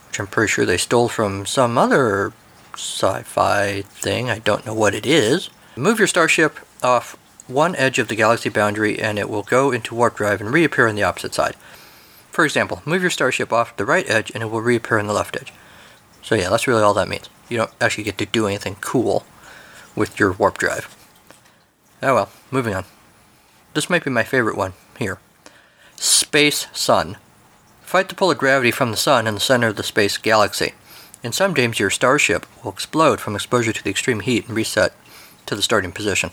which 0.07 0.19
I'm 0.19 0.27
pretty 0.27 0.51
sure 0.51 0.65
they 0.65 0.77
stole 0.77 1.07
from 1.07 1.45
some 1.45 1.77
other 1.77 2.33
sci 2.73 3.21
fi 3.23 3.81
thing, 3.83 4.29
I 4.29 4.39
don't 4.39 4.65
know 4.65 4.73
what 4.73 4.95
it 4.95 5.05
is. 5.05 5.49
Move 5.75 5.99
your 5.99 6.07
starship 6.07 6.59
off 6.83 7.15
one 7.47 7.75
edge 7.75 7.99
of 7.99 8.07
the 8.07 8.15
galaxy 8.15 8.49
boundary 8.49 8.99
and 8.99 9.19
it 9.19 9.29
will 9.29 9.43
go 9.43 9.71
into 9.71 9.95
warp 9.95 10.15
drive 10.15 10.41
and 10.41 10.51
reappear 10.51 10.87
on 10.87 10.95
the 10.95 11.03
opposite 11.03 11.33
side. 11.33 11.55
For 12.31 12.43
example, 12.43 12.81
move 12.85 13.01
your 13.01 13.11
starship 13.11 13.53
off 13.53 13.77
the 13.77 13.85
right 13.85 14.09
edge 14.09 14.31
and 14.33 14.43
it 14.43 14.47
will 14.47 14.61
reappear 14.61 14.99
on 14.99 15.07
the 15.07 15.13
left 15.13 15.35
edge. 15.35 15.53
So, 16.21 16.35
yeah, 16.35 16.49
that's 16.49 16.67
really 16.67 16.81
all 16.81 16.93
that 16.95 17.07
means. 17.07 17.29
You 17.49 17.57
don't 17.57 17.71
actually 17.79 18.03
get 18.05 18.17
to 18.17 18.25
do 18.25 18.47
anything 18.47 18.75
cool 18.81 19.25
with 19.95 20.19
your 20.19 20.31
warp 20.33 20.57
drive. 20.57 20.93
Oh 22.01 22.13
well, 22.13 22.29
moving 22.51 22.73
on. 22.75 22.85
This 23.73 23.89
might 23.89 24.03
be 24.03 24.11
my 24.11 24.23
favorite 24.23 24.57
one 24.57 24.73
here. 24.97 25.19
Space 25.95 26.67
Sun. 26.73 27.17
Fight 27.81 28.09
the 28.09 28.15
pull 28.15 28.31
of 28.31 28.37
gravity 28.37 28.71
from 28.71 28.91
the 28.91 28.97
sun 28.97 29.27
in 29.27 29.35
the 29.35 29.39
center 29.39 29.67
of 29.67 29.75
the 29.75 29.83
space 29.83 30.17
galaxy. 30.17 30.73
In 31.23 31.31
some 31.31 31.53
games, 31.53 31.79
your 31.79 31.89
starship 31.89 32.45
will 32.63 32.71
explode 32.71 33.19
from 33.19 33.35
exposure 33.35 33.73
to 33.73 33.83
the 33.83 33.89
extreme 33.89 34.19
heat 34.19 34.47
and 34.47 34.55
reset 34.55 34.93
to 35.45 35.55
the 35.55 35.61
starting 35.61 35.91
position. 35.91 36.31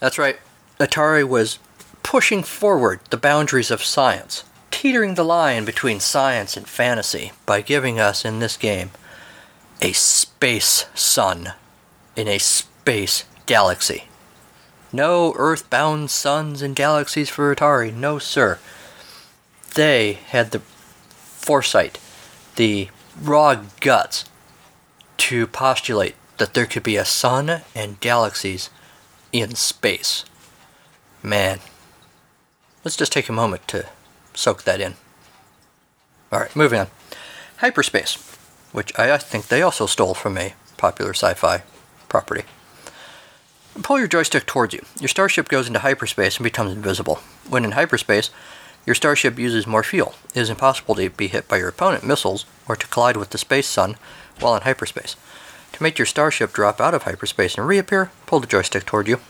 That's 0.00 0.18
right, 0.18 0.38
Atari 0.78 1.26
was 1.26 1.58
pushing 2.02 2.42
forward 2.42 3.00
the 3.10 3.16
boundaries 3.16 3.70
of 3.70 3.82
science, 3.82 4.44
teetering 4.70 5.14
the 5.14 5.24
line 5.24 5.64
between 5.64 6.00
science 6.00 6.56
and 6.56 6.68
fantasy 6.68 7.32
by 7.46 7.60
giving 7.62 7.98
us 7.98 8.24
in 8.24 8.38
this 8.38 8.56
game 8.56 8.90
a 9.80 9.92
space 9.92 10.86
sun 10.94 11.52
in 12.14 12.28
a 12.28 12.38
space 12.38 13.24
galaxy. 13.46 14.04
No 14.92 15.34
earthbound 15.36 16.10
suns 16.10 16.62
and 16.62 16.76
galaxies 16.76 17.28
for 17.28 17.54
Atari. 17.54 17.92
No, 17.92 18.18
sir. 18.18 18.58
They 19.74 20.14
had 20.28 20.52
the 20.52 20.60
foresight, 20.60 21.98
the 22.54 22.88
raw 23.20 23.62
guts 23.80 24.24
to 25.18 25.46
postulate 25.46 26.14
that 26.38 26.54
there 26.54 26.66
could 26.66 26.82
be 26.82 26.96
a 26.96 27.04
sun 27.04 27.62
and 27.74 28.00
galaxies 28.00 28.70
in 29.40 29.54
space. 29.54 30.24
Man. 31.22 31.60
Let's 32.84 32.96
just 32.96 33.12
take 33.12 33.28
a 33.28 33.32
moment 33.32 33.66
to 33.68 33.86
soak 34.34 34.62
that 34.62 34.80
in. 34.80 34.94
Alright, 36.32 36.54
moving 36.54 36.80
on. 36.80 36.86
Hyperspace, 37.58 38.14
which 38.72 38.96
I 38.98 39.16
think 39.18 39.48
they 39.48 39.62
also 39.62 39.86
stole 39.86 40.14
from 40.14 40.38
a 40.38 40.54
popular 40.76 41.12
sci 41.12 41.34
fi 41.34 41.62
property. 42.08 42.44
Pull 43.82 43.98
your 43.98 44.08
joystick 44.08 44.46
towards 44.46 44.72
you. 44.72 44.82
Your 45.00 45.08
starship 45.08 45.48
goes 45.48 45.66
into 45.66 45.80
hyperspace 45.80 46.36
and 46.36 46.44
becomes 46.44 46.72
invisible. 46.72 47.16
When 47.48 47.64
in 47.64 47.72
hyperspace, 47.72 48.30
your 48.86 48.94
starship 48.94 49.38
uses 49.38 49.66
more 49.66 49.82
fuel. 49.82 50.14
It 50.34 50.40
is 50.40 50.50
impossible 50.50 50.94
to 50.94 51.10
be 51.10 51.26
hit 51.26 51.48
by 51.48 51.58
your 51.58 51.68
opponent 51.68 52.04
missiles 52.04 52.46
or 52.68 52.76
to 52.76 52.86
collide 52.86 53.16
with 53.16 53.30
the 53.30 53.38
space 53.38 53.66
sun 53.66 53.96
while 54.40 54.54
in 54.54 54.62
hyperspace. 54.62 55.16
To 55.76 55.82
make 55.82 55.98
your 55.98 56.06
starship 56.06 56.54
drop 56.54 56.80
out 56.80 56.94
of 56.94 57.02
hyperspace 57.02 57.58
and 57.58 57.68
reappear, 57.68 58.10
pull 58.24 58.40
the 58.40 58.46
joystick 58.46 58.86
toward 58.86 59.06
you. 59.06 59.20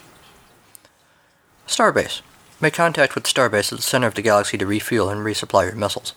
Starbase. 1.67 2.21
Make 2.61 2.73
contact 2.73 3.17
with 3.17 3.25
the 3.25 3.31
starbase 3.31 3.73
at 3.73 3.79
the 3.79 3.83
center 3.83 4.07
of 4.07 4.15
the 4.15 4.23
galaxy 4.23 4.57
to 4.59 4.65
refuel 4.65 5.09
and 5.11 5.27
resupply 5.27 5.65
your 5.65 5.75
missiles. 5.75 6.15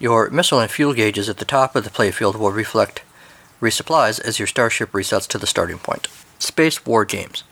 Your 0.00 0.30
missile 0.30 0.58
and 0.58 0.68
fuel 0.68 0.94
gauges 0.94 1.28
at 1.28 1.36
the 1.36 1.44
top 1.44 1.76
of 1.76 1.84
the 1.84 1.90
playfield 1.90 2.34
will 2.34 2.50
reflect 2.50 3.02
resupplies 3.62 4.20
as 4.20 4.40
your 4.40 4.48
starship 4.48 4.90
resets 4.90 5.28
to 5.28 5.38
the 5.38 5.46
starting 5.46 5.78
point. 5.78 6.08
Space 6.40 6.84
War 6.84 7.04
Games. 7.04 7.44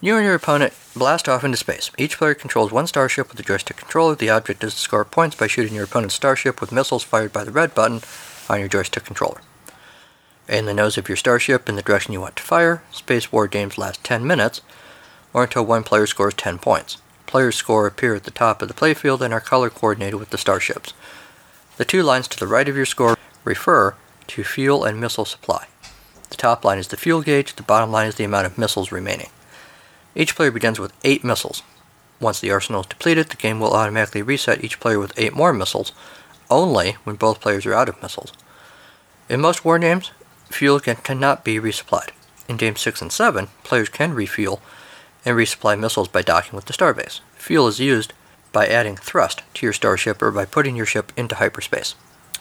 You 0.00 0.16
and 0.16 0.24
your 0.24 0.34
opponent 0.34 0.72
blast 0.96 1.28
off 1.28 1.44
into 1.44 1.58
space. 1.58 1.90
Each 1.98 2.16
player 2.16 2.32
controls 2.32 2.72
one 2.72 2.86
starship 2.86 3.28
with 3.28 3.38
a 3.38 3.42
joystick 3.42 3.76
controller. 3.76 4.14
The 4.14 4.30
object 4.30 4.64
is 4.64 4.72
to 4.72 4.80
score 4.80 5.04
points 5.04 5.36
by 5.36 5.48
shooting 5.48 5.74
your 5.74 5.84
opponent's 5.84 6.14
starship 6.14 6.62
with 6.62 6.72
missiles 6.72 7.02
fired 7.02 7.30
by 7.34 7.44
the 7.44 7.52
red 7.52 7.74
button 7.74 8.00
on 8.48 8.58
your 8.58 8.68
joystick 8.68 9.04
controller. 9.04 9.42
In 10.46 10.66
the 10.66 10.74
nose 10.74 10.98
of 10.98 11.08
your 11.08 11.16
starship 11.16 11.70
in 11.70 11.76
the 11.76 11.82
direction 11.82 12.12
you 12.12 12.20
want 12.20 12.36
to 12.36 12.42
fire, 12.42 12.82
Space 12.90 13.32
War 13.32 13.46
games 13.46 13.78
last 13.78 14.04
10 14.04 14.26
minutes, 14.26 14.60
or 15.32 15.44
until 15.44 15.64
one 15.64 15.82
player 15.82 16.06
scores 16.06 16.34
10 16.34 16.58
points. 16.58 16.98
Players' 17.24 17.56
score 17.56 17.86
appear 17.86 18.14
at 18.14 18.24
the 18.24 18.30
top 18.30 18.60
of 18.60 18.68
the 18.68 18.74
playfield 18.74 19.22
and 19.22 19.32
are 19.32 19.40
color 19.40 19.70
coordinated 19.70 20.20
with 20.20 20.28
the 20.28 20.36
starships. 20.36 20.92
The 21.78 21.86
two 21.86 22.02
lines 22.02 22.28
to 22.28 22.38
the 22.38 22.46
right 22.46 22.68
of 22.68 22.76
your 22.76 22.84
score 22.84 23.16
refer 23.42 23.94
to 24.26 24.44
fuel 24.44 24.84
and 24.84 25.00
missile 25.00 25.24
supply. 25.24 25.66
The 26.28 26.36
top 26.36 26.62
line 26.62 26.78
is 26.78 26.88
the 26.88 26.98
fuel 26.98 27.22
gauge, 27.22 27.56
the 27.56 27.62
bottom 27.62 27.90
line 27.90 28.06
is 28.06 28.16
the 28.16 28.24
amount 28.24 28.46
of 28.46 28.58
missiles 28.58 28.92
remaining. 28.92 29.30
Each 30.14 30.36
player 30.36 30.50
begins 30.50 30.78
with 30.78 30.92
8 31.04 31.24
missiles. 31.24 31.62
Once 32.20 32.40
the 32.40 32.50
arsenal 32.50 32.82
is 32.82 32.86
depleted, 32.86 33.30
the 33.30 33.36
game 33.36 33.60
will 33.60 33.72
automatically 33.72 34.20
reset 34.20 34.62
each 34.62 34.78
player 34.78 34.98
with 34.98 35.18
8 35.18 35.32
more 35.32 35.54
missiles, 35.54 35.92
only 36.50 36.92
when 37.04 37.16
both 37.16 37.40
players 37.40 37.64
are 37.64 37.74
out 37.74 37.88
of 37.88 38.00
missiles. 38.02 38.32
In 39.30 39.40
most 39.40 39.64
war 39.64 39.78
games, 39.78 40.10
fuel 40.50 40.80
can, 40.80 40.96
cannot 40.96 41.44
be 41.44 41.58
resupplied. 41.58 42.10
In 42.48 42.56
Games 42.56 42.80
6 42.80 43.02
and 43.02 43.12
7, 43.12 43.48
players 43.62 43.88
can 43.88 44.12
refuel 44.12 44.60
and 45.24 45.36
resupply 45.36 45.78
missiles 45.78 46.08
by 46.08 46.22
docking 46.22 46.54
with 46.54 46.66
the 46.66 46.72
starbase. 46.72 47.20
Fuel 47.36 47.68
is 47.68 47.80
used 47.80 48.12
by 48.52 48.66
adding 48.66 48.96
thrust 48.96 49.42
to 49.54 49.66
your 49.66 49.72
starship 49.72 50.22
or 50.22 50.30
by 50.30 50.44
putting 50.44 50.76
your 50.76 50.86
ship 50.86 51.12
into 51.16 51.36
hyperspace. 51.36 51.94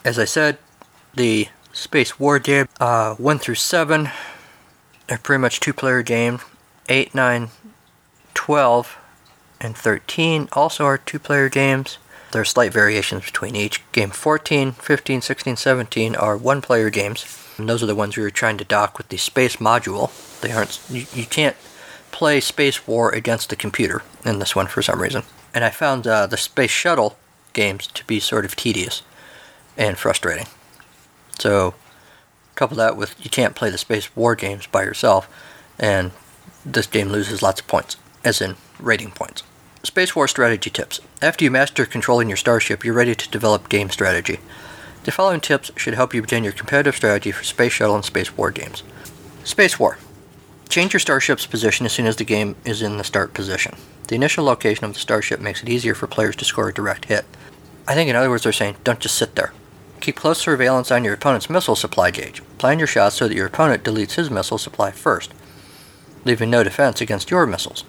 As 0.04 0.20
I 0.20 0.26
said, 0.26 0.58
the 1.14 1.48
Space 1.72 2.20
War 2.20 2.40
game 2.40 2.68
uh, 2.80 3.16
1 3.16 3.40
through 3.40 3.56
7 3.56 4.10
are 5.10 5.18
pretty 5.18 5.42
much 5.42 5.60
two 5.60 5.74
player 5.74 6.04
games. 6.04 6.42
8, 6.90 7.16
9, 7.16 7.50
12, 8.34 8.98
and 9.62 9.76
13 9.76 10.50
also 10.52 10.86
are 10.86 10.98
two 10.98 11.20
player 11.20 11.50
games. 11.50 11.98
There 12.32 12.42
are 12.42 12.46
slight 12.46 12.74
variations 12.74 13.26
between 13.26 13.56
each. 13.56 13.82
Game 13.92 14.10
14, 14.10 14.74
15, 14.74 15.22
16, 15.22 15.56
17 15.56 16.16
are 16.16 16.36
one 16.36 16.62
player 16.62 16.90
games. 16.90 17.24
And 17.58 17.70
those 17.70 17.84
are 17.84 17.88
the 17.88 17.96
ones 17.96 18.18
we 18.18 18.24
were 18.24 18.30
trying 18.30 18.58
to 18.58 18.64
dock 18.64 18.98
with 18.98 19.10
the 19.10 19.18
space 19.18 19.58
module. 19.58 20.12
They 20.42 20.52
aren't 20.52 20.80
you, 20.90 21.06
you 21.14 21.26
can't 21.26 21.56
play 22.12 22.40
Space 22.40 22.88
War 22.88 23.12
against 23.12 23.50
the 23.50 23.56
computer 23.56 24.02
in 24.26 24.40
this 24.40 24.56
one 24.56 24.68
for 24.68 24.82
some 24.82 25.02
reason. 25.02 25.24
And 25.54 25.64
I 25.64 25.70
found 25.70 26.08
uh, 26.08 26.28
the 26.28 26.38
Space 26.38 26.72
Shuttle 26.72 27.18
games 27.54 27.88
to 27.88 28.06
be 28.06 28.20
sort 28.20 28.46
of 28.46 28.56
tedious 28.56 29.04
and 29.78 29.98
frustrating. 29.98 30.48
So 31.40 31.76
couple 32.56 32.78
that 32.78 32.96
with 32.96 33.16
you 33.24 33.30
can't 33.30 33.56
play 33.56 33.70
the 33.70 33.78
Space 33.78 34.16
War 34.16 34.36
games 34.36 34.68
by 34.68 34.84
yourself, 34.84 35.28
and 35.80 36.12
this 36.66 36.88
game 36.88 37.10
loses 37.10 37.42
lots 37.42 37.62
of 37.62 37.68
points, 37.68 37.98
as 38.24 38.42
in 38.42 38.56
rating 38.80 39.12
points. 39.12 39.44
Space 39.84 40.16
War 40.16 40.28
strategy 40.28 40.70
tips. 40.70 41.00
After 41.22 41.44
you 41.44 41.52
master 41.52 41.86
controlling 41.86 42.30
your 42.30 42.38
starship, 42.38 42.86
you're 42.86 42.94
ready 42.94 43.16
to 43.16 43.30
develop 43.30 43.70
game 43.70 43.90
strategy. 43.90 44.40
The 45.04 45.12
following 45.12 45.42
tips 45.42 45.70
should 45.76 45.96
help 45.96 46.14
you 46.14 46.22
begin 46.22 46.44
your 46.44 46.54
competitive 46.54 46.96
strategy 46.96 47.32
for 47.32 47.44
Space 47.44 47.74
Shuttle 47.74 47.96
and 47.96 48.06
Space 48.06 48.38
War 48.38 48.52
games. 48.52 48.84
Space 49.44 49.78
War. 49.78 49.98
Change 50.70 50.94
your 50.94 51.02
starship's 51.02 51.46
position 51.46 51.86
as 51.86 51.92
soon 51.92 52.06
as 52.06 52.16
the 52.16 52.24
game 52.24 52.56
is 52.64 52.82
in 52.82 52.98
the 52.98 53.04
start 53.04 53.34
position. 53.34 53.76
The 54.08 54.16
initial 54.16 54.46
location 54.46 54.86
of 54.86 54.94
the 54.94 55.00
starship 55.00 55.42
makes 55.42 55.62
it 55.62 55.70
easier 55.70 55.94
for 55.94 56.08
players 56.08 56.38
to 56.38 56.46
score 56.46 56.70
a 56.70 56.74
direct 56.74 57.06
hit. 57.06 57.26
I 57.86 57.96
think, 57.96 58.10
in 58.10 58.16
other 58.16 58.30
words, 58.30 58.44
they're 58.44 58.54
saying, 58.54 58.78
don't 58.84 59.00
just 59.02 59.16
sit 59.16 59.36
there. 59.36 59.54
Keep 60.00 60.16
close 60.16 60.40
surveillance 60.40 60.90
on 60.90 61.04
your 61.04 61.14
opponent's 61.14 61.50
missile 61.50 61.76
supply 61.76 62.10
gauge. 62.10 62.42
Plan 62.58 62.80
your 62.80 62.88
shots 62.88 63.18
so 63.18 63.28
that 63.28 63.36
your 63.36 63.48
opponent 63.48 63.84
deletes 63.84 64.14
his 64.14 64.32
missile 64.32 64.58
supply 64.58 64.92
first 64.92 65.34
leaving 66.26 66.50
no 66.50 66.64
defense 66.64 67.02
against 67.02 67.32
your 67.32 67.46
missiles. 67.46 67.84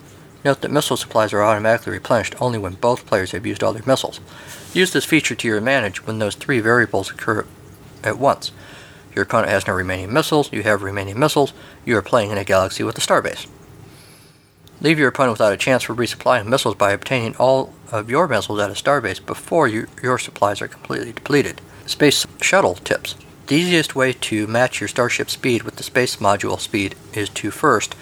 Note 0.45 0.61
that 0.61 0.71
missile 0.71 0.99
supplies 0.99 1.33
are 1.33 1.43
automatically 1.43 1.93
replenished 1.93 2.35
only 2.41 2.59
when 2.59 2.75
both 2.75 3.07
players 3.07 3.33
have 3.33 3.47
used 3.47 3.63
all 3.63 3.73
their 3.73 3.83
missiles. 3.87 4.21
Use 4.75 4.93
this 4.93 5.05
feature 5.05 5.35
to 5.35 5.49
your 5.49 5.57
advantage 5.57 6.07
when 6.07 6.19
those 6.19 6.35
three 6.35 6.61
variables 6.61 7.11
occur 7.11 7.47
at 8.03 8.19
once. 8.19 8.53
Your 9.15 9.23
opponent 9.23 9.51
has 9.51 9.67
no 9.67 9.73
remaining 9.73 10.13
missiles, 10.13 10.53
you 10.53 10.63
have 10.63 10.83
remaining 10.83 11.19
missiles, 11.19 11.55
you 11.85 11.97
are 11.97 12.03
playing 12.03 12.31
in 12.31 12.39
a 12.39 12.45
galaxy 12.45 12.83
with 12.83 12.99
a 12.99 13.01
starbase. 13.01 13.47
Leave 14.81 14.99
your 14.99 15.09
opponent 15.09 15.33
without 15.33 15.53
a 15.53 15.57
chance 15.57 15.85
for 15.85 15.95
resupplying 15.95 16.47
missiles 16.47 16.75
by 16.75 16.93
obtaining 16.93 17.35
all 17.37 17.73
of 17.91 18.11
your 18.11 18.29
missiles 18.29 18.61
at 18.61 18.71
a 18.71 18.75
starbase 18.75 19.25
before 19.25 19.67
you, 19.67 19.87
your 20.03 20.19
supplies 20.19 20.61
are 20.61 20.69
completely 20.69 21.13
depleted. 21.13 21.61
Space 21.87 22.27
Shuttle 22.43 22.75
Tips 22.75 23.15
The 23.47 23.55
easiest 23.55 23.95
way 23.95 24.13
to 24.13 24.47
match 24.47 24.81
your 24.81 24.89
starship 24.89 25.31
speed 25.31 25.63
with 25.63 25.77
the 25.77 25.83
space 25.83 26.17
module 26.17 26.59
speed 26.59 26.97
is 27.15 27.29
to 27.31 27.51
first 27.51 27.95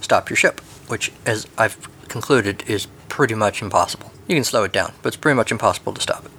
stop 0.00 0.28
your 0.28 0.36
ship, 0.36 0.60
which, 0.88 1.12
as 1.24 1.46
I've 1.56 1.76
concluded, 2.08 2.64
is 2.66 2.86
pretty 3.08 3.34
much 3.34 3.62
impossible. 3.62 4.12
You 4.26 4.34
can 4.34 4.44
slow 4.44 4.64
it 4.64 4.72
down, 4.72 4.92
but 5.02 5.08
it's 5.08 5.16
pretty 5.16 5.36
much 5.36 5.50
impossible 5.50 5.92
to 5.94 6.00
stop 6.00 6.26
it. 6.26 6.30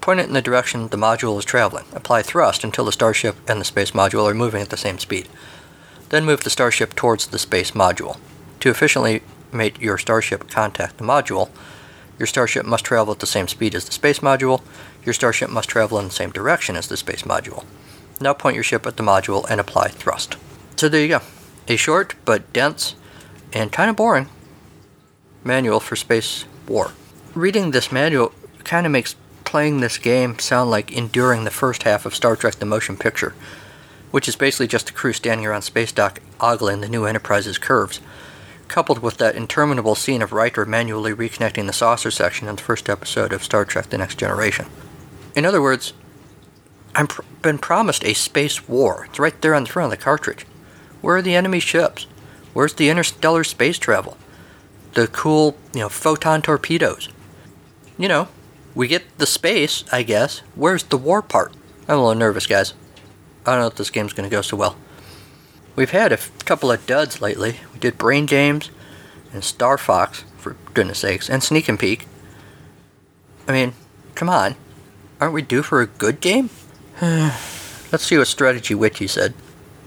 Point 0.00 0.20
it 0.20 0.26
in 0.26 0.32
the 0.32 0.42
direction 0.42 0.88
the 0.88 0.96
module 0.96 1.38
is 1.38 1.44
traveling. 1.44 1.84
Apply 1.92 2.22
thrust 2.22 2.64
until 2.64 2.84
the 2.84 2.92
starship 2.92 3.36
and 3.48 3.60
the 3.60 3.64
space 3.64 3.90
module 3.90 4.28
are 4.28 4.34
moving 4.34 4.62
at 4.62 4.70
the 4.70 4.76
same 4.76 4.98
speed. 4.98 5.28
Then 6.08 6.24
move 6.24 6.42
the 6.42 6.50
starship 6.50 6.94
towards 6.94 7.26
the 7.26 7.38
space 7.38 7.72
module. 7.72 8.18
To 8.60 8.70
efficiently 8.70 9.22
make 9.52 9.80
your 9.80 9.98
starship 9.98 10.48
contact 10.48 10.98
the 10.98 11.04
module, 11.04 11.50
your 12.18 12.26
starship 12.26 12.64
must 12.64 12.84
travel 12.84 13.12
at 13.12 13.20
the 13.20 13.26
same 13.26 13.48
speed 13.48 13.74
as 13.74 13.84
the 13.84 13.92
space 13.92 14.20
module. 14.20 14.62
Your 15.04 15.12
starship 15.12 15.50
must 15.50 15.68
travel 15.68 15.98
in 15.98 16.06
the 16.06 16.10
same 16.10 16.30
direction 16.30 16.76
as 16.76 16.88
the 16.88 16.96
space 16.96 17.22
module. 17.22 17.64
Now 18.20 18.34
point 18.34 18.54
your 18.54 18.64
ship 18.64 18.86
at 18.86 18.96
the 18.96 19.02
module 19.02 19.48
and 19.48 19.60
apply 19.60 19.88
thrust. 19.88 20.36
So 20.76 20.88
there 20.88 21.02
you 21.02 21.08
go 21.08 21.20
a 21.70 21.76
short 21.76 22.16
but 22.24 22.52
dense 22.52 22.94
and 23.52 23.72
kind 23.72 23.90
of 23.90 23.96
boring 23.96 24.28
manual 25.44 25.80
for 25.80 25.96
space 25.96 26.44
war. 26.68 26.92
Reading 27.34 27.70
this 27.70 27.90
manual 27.90 28.32
kind 28.64 28.86
of 28.86 28.92
makes 28.92 29.16
playing 29.44 29.80
this 29.80 29.98
game 29.98 30.38
sound 30.38 30.70
like 30.70 30.92
enduring 30.92 31.44
the 31.44 31.50
first 31.50 31.82
half 31.82 32.06
of 32.06 32.14
Star 32.14 32.36
Trek 32.36 32.56
the 32.56 32.66
Motion 32.66 32.96
Picture, 32.96 33.34
which 34.10 34.28
is 34.28 34.36
basically 34.36 34.66
just 34.66 34.90
a 34.90 34.92
crew 34.92 35.12
standing 35.12 35.46
around 35.46 35.62
space 35.62 35.92
dock 35.92 36.20
ogling 36.40 36.80
the 36.80 36.88
new 36.88 37.04
Enterprise's 37.04 37.58
curves, 37.58 38.00
coupled 38.68 39.00
with 39.00 39.16
that 39.16 39.34
interminable 39.34 39.94
scene 39.94 40.22
of 40.22 40.32
Riker 40.32 40.64
manually 40.64 41.12
reconnecting 41.12 41.66
the 41.66 41.72
saucer 41.72 42.10
section 42.10 42.48
in 42.48 42.56
the 42.56 42.62
first 42.62 42.88
episode 42.88 43.32
of 43.32 43.42
Star 43.42 43.64
Trek 43.64 43.88
The 43.88 43.98
Next 43.98 44.18
Generation. 44.18 44.66
In 45.34 45.44
other 45.44 45.62
words, 45.62 45.92
I've 46.94 47.08
pr- 47.08 47.22
been 47.42 47.58
promised 47.58 48.04
a 48.04 48.14
space 48.14 48.68
war. 48.68 49.06
It's 49.08 49.18
right 49.18 49.40
there 49.40 49.54
on 49.54 49.64
the 49.64 49.70
front 49.70 49.92
of 49.92 49.98
the 49.98 50.04
cartridge. 50.04 50.44
Where 51.00 51.16
are 51.16 51.22
the 51.22 51.34
enemy 51.34 51.60
ships? 51.60 52.06
Where's 52.52 52.74
the 52.74 52.88
interstellar 52.88 53.44
space 53.44 53.78
travel? 53.78 54.16
The 54.94 55.06
cool, 55.06 55.56
you 55.72 55.80
know, 55.80 55.88
photon 55.88 56.42
torpedoes. 56.42 57.08
You 57.96 58.08
know, 58.08 58.28
we 58.74 58.88
get 58.88 59.18
the 59.18 59.26
space, 59.26 59.84
I 59.92 60.02
guess. 60.02 60.38
Where's 60.54 60.84
the 60.84 60.96
war 60.96 61.22
part? 61.22 61.52
I'm 61.86 61.98
a 61.98 62.02
little 62.02 62.14
nervous, 62.14 62.46
guys. 62.46 62.74
I 63.46 63.52
don't 63.52 63.60
know 63.60 63.66
if 63.68 63.76
this 63.76 63.90
game's 63.90 64.12
going 64.12 64.28
to 64.28 64.34
go 64.34 64.42
so 64.42 64.56
well. 64.56 64.76
We've 65.76 65.90
had 65.90 66.12
a 66.12 66.14
f- 66.14 66.30
couple 66.44 66.70
of 66.70 66.86
duds 66.86 67.20
lately. 67.20 67.60
We 67.72 67.78
did 67.78 67.98
Brain 67.98 68.26
Games 68.26 68.70
and 69.32 69.44
Star 69.44 69.78
Fox, 69.78 70.24
for 70.36 70.56
goodness 70.74 70.98
sakes, 70.98 71.30
and 71.30 71.42
Sneak 71.42 71.68
and 71.68 71.78
Peek. 71.78 72.06
I 73.48 73.52
mean, 73.52 73.72
come 74.14 74.28
on. 74.28 74.56
Aren't 75.20 75.34
we 75.34 75.42
due 75.42 75.62
for 75.62 75.80
a 75.80 75.86
good 75.86 76.20
game? 76.20 76.50
Let's 77.00 78.04
see 78.04 78.18
what 78.18 78.26
Strategy 78.26 78.74
Wiki 78.74 79.06
said. 79.06 79.34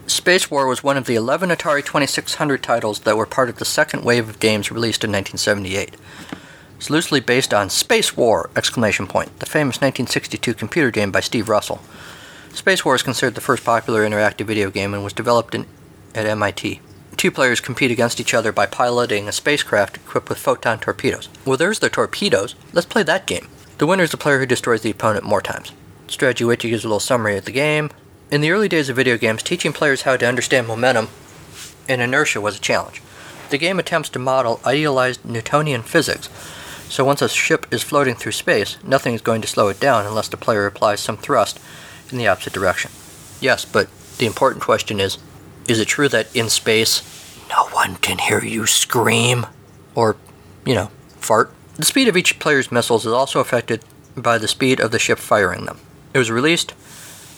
Space 0.08 0.52
War 0.52 0.68
was 0.68 0.84
one 0.84 0.98
of 0.98 1.06
the 1.06 1.16
11 1.16 1.50
Atari 1.50 1.84
2600 1.84 2.62
titles 2.62 3.00
that 3.02 3.16
were 3.16 3.26
part 3.26 3.50
of 3.50 3.58
the 3.58 3.66
second 3.66 4.04
wave 4.04 4.28
of 4.28 4.40
games 4.40 4.72
released 4.72 5.04
in 5.04 5.12
1978. 5.12 5.96
It's 6.78 6.90
loosely 6.90 7.22
based 7.22 7.54
on 7.54 7.70
Space 7.70 8.18
War! 8.18 8.50
Exclamation 8.56 9.08
point, 9.08 9.40
the 9.40 9.46
famous 9.46 9.78
1962 9.78 10.54
computer 10.54 10.92
game 10.92 11.12
by 11.12 11.22
Steve 11.22 11.48
Russell. 11.48 11.82
Space 12.54 12.84
War 12.84 12.96
is 12.96 13.04
considered 13.04 13.36
the 13.36 13.42
first 13.42 13.64
popular 13.64 14.08
interactive 14.08 14.46
video 14.46 14.70
game 14.70 14.94
and 14.94 15.04
was 15.04 15.14
developed 15.14 15.56
in, 15.56 15.66
at 16.14 16.26
MIT. 16.26 16.82
Two 17.16 17.32
players 17.32 17.62
compete 17.62 17.92
against 17.92 18.20
each 18.20 18.34
other 18.34 18.52
by 18.52 18.66
piloting 18.66 19.30
a 19.30 19.32
spacecraft 19.32 19.96
equipped 19.98 20.28
with 20.28 20.38
photon 20.38 20.80
torpedoes. 20.80 21.30
Well, 21.46 21.58
there's 21.58 21.80
the 21.80 21.90
torpedoes. 21.90 22.56
Let's 22.74 22.88
play 22.88 23.04
that 23.04 23.26
game. 23.26 23.48
The 23.78 23.88
winner 23.88 24.04
is 24.04 24.12
the 24.12 24.18
player 24.18 24.40
who 24.40 24.46
destroys 24.46 24.82
the 24.82 24.92
opponent 24.92 25.24
more 25.24 25.42
times. 25.42 25.72
Strategy 26.08 26.44
Wiki 26.44 26.70
gives 26.70 26.84
a 26.84 26.88
little 26.88 27.00
summary 27.00 27.38
of 27.38 27.46
the 27.46 27.52
game, 27.52 27.90
in 28.34 28.42
the 28.42 28.50
early 28.50 28.68
days 28.68 28.90
of 28.90 28.96
video 28.96 29.16
games, 29.16 29.44
teaching 29.44 29.72
players 29.72 30.02
how 30.02 30.18
to 30.18 30.26
understand 30.26 30.66
momentum 30.66 31.08
and 31.88 32.02
inertia 32.02 32.42
was 32.42 32.58
a 32.58 32.60
challenge. 32.60 33.00
The 33.52 33.60
game 33.60 33.78
attempts 33.78 34.10
to 34.10 34.18
model 34.18 34.60
idealized 34.66 35.24
Newtonian 35.24 35.84
physics, 35.84 36.30
so 36.90 37.06
once 37.06 37.22
a 37.22 37.30
ship 37.30 37.68
is 37.70 37.84
floating 37.84 38.16
through 38.16 38.32
space, 38.32 38.84
nothing 38.84 39.14
is 39.14 39.22
going 39.22 39.44
to 39.44 39.48
slow 39.48 39.68
it 39.68 39.80
down 39.80 40.08
unless 40.08 40.30
the 40.30 40.38
player 40.38 40.66
applies 40.66 41.00
some 41.00 41.16
thrust 41.16 41.60
in 42.10 42.18
the 42.18 42.28
opposite 42.28 42.54
direction. 42.54 42.90
Yes, 43.40 43.66
but 43.66 43.88
the 44.18 44.26
important 44.26 44.64
question 44.64 45.00
is 45.00 45.20
is 45.68 45.80
it 45.80 45.88
true 45.88 46.10
that 46.10 46.36
in 46.36 46.50
space, 46.50 47.04
no 47.50 47.66
one 47.68 47.98
can 47.98 48.18
hear 48.18 48.44
you 48.44 48.66
scream? 48.66 49.46
Or, 49.94 50.18
you 50.66 50.74
know, 50.74 50.90
fart? 51.18 51.54
The 51.76 51.86
speed 51.86 52.08
of 52.08 52.18
each 52.18 52.40
player's 52.40 52.72
missiles 52.72 53.06
is 53.06 53.14
also 53.14 53.40
affected 53.40 53.86
by 54.18 54.40
the 54.40 54.48
speed 54.48 54.80
of 54.80 54.90
the 54.90 54.98
ship 54.98 55.20
firing 55.20 55.66
them. 55.66 55.80
It 56.16 56.18
was 56.18 56.32
released, 56.32 56.74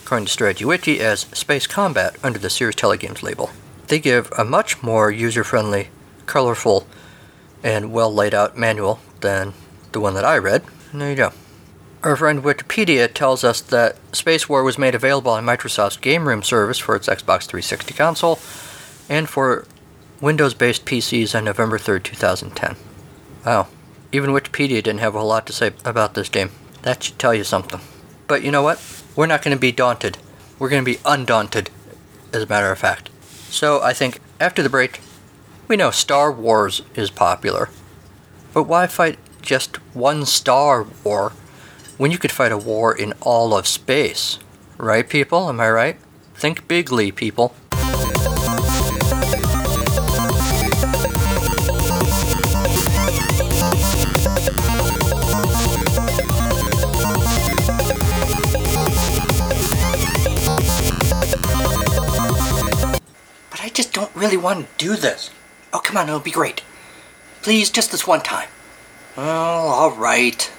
according 0.05 0.27
to 0.27 0.31
Strategy 0.31 0.63
Wiki, 0.63 0.99
as 0.99 1.21
Space 1.33 1.65
Combat 1.65 2.15
under 2.23 2.37
the 2.37 2.51
Sears 2.51 2.75
Telegames 2.75 3.23
label. 3.23 3.49
They 3.87 3.97
give 3.97 4.31
a 4.37 4.45
much 4.45 4.83
more 4.83 5.09
user 5.09 5.43
friendly, 5.43 5.89
colorful, 6.27 6.85
and 7.63 7.91
well 7.91 8.13
laid 8.13 8.35
out 8.35 8.55
manual 8.55 8.99
than 9.21 9.53
the 9.93 9.99
one 9.99 10.13
that 10.13 10.23
I 10.23 10.37
read. 10.37 10.63
And 10.91 11.01
there 11.01 11.09
you 11.09 11.15
go. 11.15 11.33
Our 12.03 12.15
friend 12.15 12.43
Wikipedia 12.43 13.11
tells 13.11 13.43
us 13.43 13.61
that 13.61 13.97
Space 14.15 14.47
War 14.47 14.63
was 14.63 14.77
made 14.77 14.93
available 14.93 15.31
on 15.31 15.43
Microsoft's 15.43 15.97
Game 15.97 16.27
Room 16.27 16.43
service 16.43 16.77
for 16.77 16.95
its 16.95 17.07
Xbox 17.07 17.45
360 17.47 17.95
console 17.95 18.37
and 19.09 19.27
for 19.27 19.65
Windows 20.21 20.53
based 20.53 20.85
PCs 20.85 21.33
on 21.33 21.45
November 21.45 21.79
3rd, 21.79 22.03
2010. 22.03 22.75
Wow. 23.43 23.69
Even 24.11 24.29
Wikipedia 24.29 24.83
didn't 24.83 24.99
have 24.99 25.15
a 25.15 25.19
whole 25.19 25.29
lot 25.29 25.47
to 25.47 25.53
say 25.53 25.71
about 25.83 26.13
this 26.13 26.29
game. 26.29 26.51
That 26.83 27.01
should 27.01 27.17
tell 27.17 27.33
you 27.33 27.43
something. 27.43 27.81
But 28.27 28.43
you 28.43 28.51
know 28.51 28.61
what? 28.61 28.77
We're 29.15 29.27
not 29.27 29.41
going 29.41 29.55
to 29.55 29.61
be 29.61 29.71
daunted. 29.71 30.17
We're 30.59 30.69
going 30.69 30.83
to 30.83 30.91
be 30.91 30.99
undaunted, 31.05 31.69
as 32.33 32.43
a 32.43 32.47
matter 32.47 32.71
of 32.71 32.79
fact. 32.79 33.09
So 33.49 33.81
I 33.81 33.93
think 33.93 34.19
after 34.39 34.61
the 34.61 34.69
break, 34.69 34.99
we 35.67 35.77
know 35.77 35.91
Star 35.91 36.31
Wars 36.31 36.81
is 36.95 37.09
popular. 37.09 37.69
But 38.53 38.63
why 38.63 38.87
fight 38.87 39.17
just 39.41 39.77
one 39.95 40.25
Star 40.25 40.85
War 41.03 41.31
when 41.97 42.11
you 42.11 42.17
could 42.17 42.31
fight 42.31 42.51
a 42.51 42.57
war 42.57 42.95
in 42.95 43.13
all 43.21 43.55
of 43.55 43.67
space? 43.67 44.37
Right, 44.77 45.07
people? 45.07 45.47
Am 45.47 45.61
I 45.61 45.69
right? 45.69 45.97
Think 46.35 46.67
bigly, 46.67 47.11
people. 47.11 47.55
Really 64.25 64.37
want 64.37 64.65
to 64.65 64.83
do 64.83 64.95
this. 64.95 65.29
Oh, 65.71 65.79
come 65.79 65.97
on, 65.97 66.07
it'll 66.07 66.19
be 66.19 66.31
great. 66.31 66.63
Please, 67.43 67.69
just 67.69 67.91
this 67.91 68.07
one 68.07 68.21
time. 68.21 68.49
Well, 69.15 69.67
alright. 69.69 70.51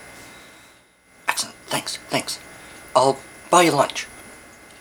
Excellent. 1.26 1.56
Thanks, 1.66 1.96
thanks. 1.96 2.38
I'll 2.94 3.18
buy 3.50 3.62
you 3.62 3.72
lunch. 3.72 4.07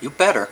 You 0.01 0.11
better. 0.11 0.49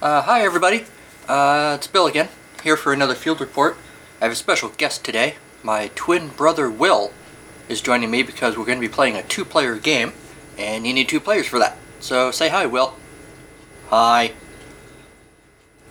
Uh, 0.00 0.22
hi, 0.22 0.42
everybody. 0.42 0.84
Uh, 1.28 1.76
it's 1.78 1.86
Bill 1.86 2.08
again, 2.08 2.28
here 2.64 2.76
for 2.76 2.92
another 2.92 3.14
field 3.14 3.40
report. 3.40 3.76
I 4.20 4.24
have 4.24 4.32
a 4.32 4.36
special 4.36 4.70
guest 4.70 5.04
today. 5.04 5.36
My 5.62 5.92
twin 5.94 6.26
brother, 6.30 6.68
Will, 6.68 7.12
is 7.68 7.80
joining 7.80 8.10
me 8.10 8.24
because 8.24 8.58
we're 8.58 8.64
going 8.64 8.80
to 8.80 8.88
be 8.88 8.92
playing 8.92 9.14
a 9.14 9.22
two 9.22 9.44
player 9.44 9.76
game, 9.76 10.12
and 10.58 10.84
you 10.84 10.92
need 10.92 11.08
two 11.08 11.20
players 11.20 11.46
for 11.46 11.60
that. 11.60 11.78
So 12.00 12.32
say 12.32 12.48
hi, 12.48 12.66
Will. 12.66 12.96
Hi. 13.90 14.32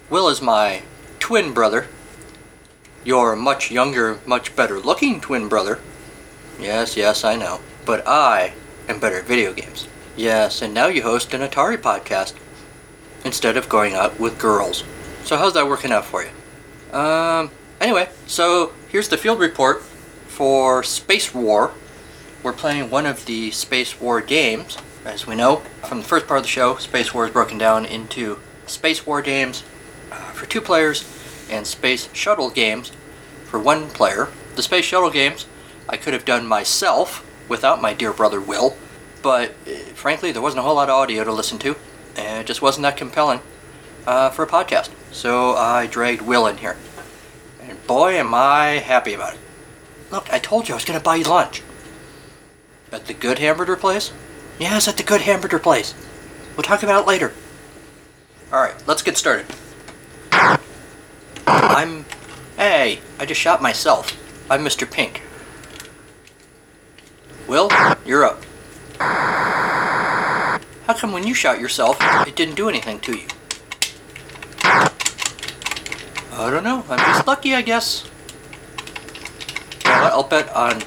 Will 0.09 0.27
is 0.27 0.41
my 0.41 0.83
twin 1.31 1.53
brother. 1.53 1.87
Your 3.05 3.37
much 3.37 3.71
younger, 3.71 4.19
much 4.25 4.53
better 4.53 4.81
looking 4.81 5.21
twin 5.21 5.47
brother. 5.47 5.79
Yes, 6.59 6.97
yes, 6.97 7.23
I 7.23 7.37
know. 7.37 7.61
But 7.85 8.05
I 8.05 8.51
am 8.89 8.99
better 8.99 9.19
at 9.19 9.27
video 9.27 9.53
games. 9.53 9.87
Yes, 10.17 10.61
and 10.61 10.73
now 10.73 10.87
you 10.87 11.03
host 11.03 11.33
an 11.33 11.39
Atari 11.39 11.77
podcast 11.77 12.33
instead 13.23 13.55
of 13.55 13.69
going 13.69 13.93
out 13.93 14.19
with 14.19 14.37
girls. 14.37 14.83
So 15.23 15.37
how's 15.37 15.53
that 15.53 15.69
working 15.69 15.93
out 15.93 16.03
for 16.03 16.21
you? 16.21 16.31
Um, 16.93 17.49
anyway, 17.79 18.09
so 18.27 18.73
here's 18.89 19.07
the 19.07 19.17
field 19.17 19.39
report 19.39 19.83
for 19.83 20.83
Space 20.83 21.33
War. 21.33 21.71
We're 22.43 22.51
playing 22.51 22.89
one 22.89 23.05
of 23.05 23.25
the 23.25 23.51
Space 23.51 24.01
War 24.01 24.19
games. 24.19 24.77
As 25.05 25.25
we 25.25 25.37
know 25.37 25.63
from 25.85 25.99
the 25.99 26.03
first 26.03 26.27
part 26.27 26.39
of 26.39 26.43
the 26.43 26.49
show, 26.49 26.75
Space 26.75 27.13
War 27.13 27.25
is 27.25 27.31
broken 27.31 27.57
down 27.57 27.85
into 27.85 28.37
Space 28.65 29.07
War 29.07 29.21
games 29.21 29.63
uh, 30.11 30.31
for 30.33 30.45
two 30.45 30.59
players 30.59 31.19
and 31.51 31.67
Space 31.67 32.09
Shuttle 32.13 32.49
games 32.49 32.91
for 33.45 33.59
one 33.59 33.89
player. 33.89 34.29
The 34.55 34.63
Space 34.63 34.85
Shuttle 34.85 35.09
games 35.11 35.45
I 35.87 35.97
could 35.97 36.13
have 36.13 36.25
done 36.25 36.47
myself 36.47 37.27
without 37.49 37.81
my 37.81 37.93
dear 37.93 38.13
brother 38.13 38.39
Will, 38.39 38.77
but 39.21 39.51
uh, 39.67 39.71
frankly, 39.93 40.31
there 40.31 40.41
wasn't 40.41 40.59
a 40.59 40.63
whole 40.63 40.75
lot 40.75 40.89
of 40.89 40.95
audio 40.95 41.23
to 41.23 41.31
listen 41.31 41.59
to, 41.59 41.75
and 42.15 42.41
it 42.41 42.47
just 42.47 42.61
wasn't 42.61 42.83
that 42.83 42.97
compelling 42.97 43.41
uh, 44.07 44.29
for 44.29 44.43
a 44.43 44.47
podcast. 44.47 44.89
So 45.11 45.53
I 45.55 45.87
dragged 45.87 46.21
Will 46.21 46.47
in 46.47 46.57
here. 46.57 46.77
And 47.61 47.85
boy, 47.85 48.15
am 48.15 48.33
I 48.33 48.77
happy 48.77 49.13
about 49.13 49.33
it. 49.33 49.39
Look, 50.11 50.31
I 50.31 50.39
told 50.39 50.67
you 50.67 50.73
I 50.73 50.77
was 50.77 50.85
going 50.85 50.99
to 50.99 51.03
buy 51.03 51.17
you 51.17 51.25
lunch. 51.25 51.61
At 52.91 53.05
the 53.05 53.13
good 53.13 53.39
hamburger 53.39 53.75
place? 53.75 54.11
Yes, 54.59 54.87
at 54.87 54.97
the 54.97 55.03
good 55.03 55.21
hamburger 55.21 55.59
place. 55.59 55.93
We'll 56.55 56.63
talk 56.63 56.83
about 56.83 57.03
it 57.03 57.07
later. 57.07 57.33
Alright, 58.51 58.75
let's 58.87 59.01
get 59.01 59.17
started. 59.17 59.45
I'm. 61.47 62.05
Hey, 62.57 62.99
I 63.19 63.25
just 63.25 63.39
shot 63.41 63.61
myself. 63.61 64.17
I'm 64.49 64.63
Mr. 64.63 64.89
Pink. 64.89 65.21
Will, 67.47 67.69
you're 68.05 68.23
up. 68.23 68.43
How 68.99 70.93
come 70.93 71.11
when 71.11 71.25
you 71.25 71.33
shot 71.33 71.59
yourself, 71.59 71.97
it 72.27 72.35
didn't 72.35 72.55
do 72.55 72.69
anything 72.69 72.99
to 73.01 73.17
you? 73.17 73.27
I 74.63 76.49
don't 76.49 76.63
know. 76.63 76.83
I'm 76.89 76.97
just 76.97 77.27
lucky, 77.27 77.55
I 77.55 77.61
guess. 77.61 78.03
What? 79.83 80.13
I'll 80.13 80.23
bet 80.23 80.49
on 80.55 80.81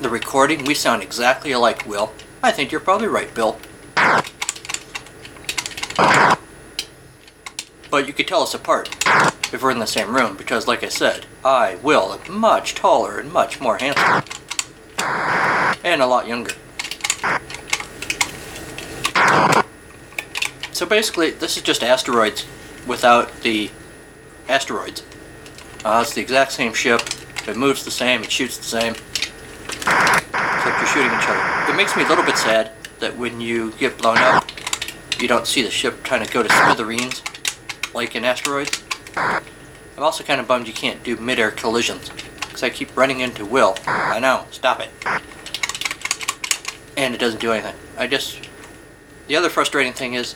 the 0.00 0.08
recording 0.08 0.64
we 0.64 0.74
sound 0.74 1.02
exactly 1.02 1.52
alike, 1.52 1.86
Will. 1.86 2.12
I 2.42 2.50
think 2.50 2.72
you're 2.72 2.80
probably 2.80 3.08
right, 3.08 3.32
Bill. 3.34 3.58
But 7.92 8.06
you 8.06 8.14
could 8.14 8.26
tell 8.26 8.42
us 8.42 8.54
apart 8.54 8.88
if 9.52 9.62
we're 9.62 9.70
in 9.70 9.78
the 9.78 9.86
same 9.86 10.16
room, 10.16 10.34
because, 10.34 10.66
like 10.66 10.82
I 10.82 10.88
said, 10.88 11.26
I, 11.44 11.74
Will, 11.82 12.18
am 12.26 12.38
much 12.38 12.74
taller 12.74 13.18
and 13.18 13.30
much 13.30 13.60
more 13.60 13.76
handsome. 13.76 14.22
And 15.84 16.00
a 16.00 16.06
lot 16.06 16.26
younger. 16.26 16.52
So 20.72 20.86
basically, 20.86 21.32
this 21.32 21.58
is 21.58 21.62
just 21.62 21.82
asteroids 21.82 22.46
without 22.86 23.42
the 23.42 23.70
asteroids. 24.48 25.02
Uh, 25.84 26.00
it's 26.02 26.14
the 26.14 26.22
exact 26.22 26.52
same 26.52 26.72
ship. 26.72 27.02
It 27.46 27.58
moves 27.58 27.84
the 27.84 27.90
same. 27.90 28.22
It 28.22 28.32
shoots 28.32 28.56
the 28.56 28.64
same. 28.64 28.94
Except 28.94 30.78
you're 30.78 30.86
shooting 30.86 31.12
each 31.12 31.28
other. 31.28 31.70
It 31.70 31.76
makes 31.76 31.94
me 31.94 32.04
a 32.04 32.08
little 32.08 32.24
bit 32.24 32.38
sad 32.38 32.72
that 33.00 33.18
when 33.18 33.42
you 33.42 33.72
get 33.72 33.98
blown 33.98 34.16
up, 34.16 34.50
you 35.20 35.28
don't 35.28 35.46
see 35.46 35.60
the 35.60 35.70
ship 35.70 36.02
kind 36.04 36.22
of 36.22 36.30
go 36.30 36.42
to 36.42 36.48
smithereens 36.48 37.22
like 37.94 38.14
in 38.16 38.24
asteroids. 38.24 38.82
I'm 39.16 39.42
also 40.02 40.24
kind 40.24 40.40
of 40.40 40.48
bummed 40.48 40.66
you 40.66 40.72
can't 40.72 41.02
do 41.02 41.16
mid-air 41.16 41.50
collisions 41.50 42.10
because 42.40 42.62
I 42.62 42.70
keep 42.70 42.96
running 42.96 43.20
into 43.20 43.44
Will. 43.44 43.76
I 43.86 44.18
know. 44.18 44.46
Stop 44.50 44.80
it. 44.80 44.90
And 46.96 47.14
it 47.14 47.18
doesn't 47.18 47.40
do 47.40 47.52
anything. 47.52 47.74
I 47.96 48.06
just. 48.06 48.48
The 49.28 49.36
other 49.36 49.48
frustrating 49.48 49.92
thing 49.92 50.14
is, 50.14 50.34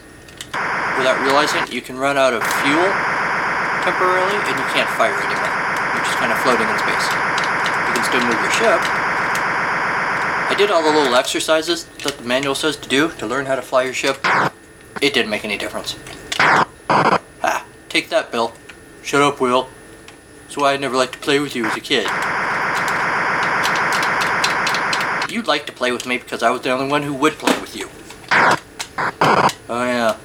without 0.96 1.20
realizing 1.22 1.62
it, 1.62 1.72
you 1.72 1.82
can 1.82 1.98
run 1.98 2.16
out 2.16 2.32
of 2.32 2.42
fuel 2.42 2.88
temporarily 3.82 4.36
and 4.36 4.58
you 4.58 4.66
can't 4.72 4.88
fire 4.96 5.14
anymore. 5.14 5.52
You're 5.94 6.04
just 6.04 6.18
kind 6.18 6.32
of 6.32 6.38
floating 6.40 6.68
in 6.68 6.78
space. 6.78 7.06
You 7.86 7.92
can 7.94 8.04
still 8.04 8.24
move 8.24 8.40
your 8.40 8.52
ship. 8.52 8.80
I 10.48 10.54
did 10.56 10.70
all 10.70 10.82
the 10.82 10.96
little 10.96 11.14
exercises 11.14 11.84
that 12.04 12.16
the 12.18 12.24
manual 12.24 12.54
says 12.54 12.76
to 12.76 12.88
do 12.88 13.10
to 13.18 13.26
learn 13.26 13.46
how 13.46 13.56
to 13.56 13.62
fly 13.62 13.82
your 13.82 13.92
ship. 13.92 14.18
It 15.02 15.12
didn't 15.12 15.30
make 15.30 15.44
any 15.44 15.58
difference. 15.58 15.96
Take 17.96 18.11
that, 18.11 18.30
Bill. 18.30 18.52
Shut 19.02 19.22
up, 19.22 19.40
Will. 19.40 19.70
That's 20.42 20.59
why 20.59 20.74
I 20.74 20.76
never 20.76 20.94
liked 20.98 21.14
to 21.14 21.18
play 21.18 21.40
with 21.40 21.56
you 21.56 21.64
as 21.64 21.74
a 21.74 21.80
kid. 21.80 22.04
You'd 25.32 25.46
like 25.46 25.64
to 25.64 25.72
play 25.72 25.92
with 25.92 26.04
me 26.04 26.18
because 26.18 26.42
I 26.42 26.50
was 26.50 26.61
the 26.61 26.72
only 26.72 26.88
one 26.88 27.02
who 27.02 27.14
would 27.14 27.38
play 27.38 27.59
with 27.59 27.74
you. 27.74 27.88
Oh, 29.70 29.82
yeah. 29.87 30.18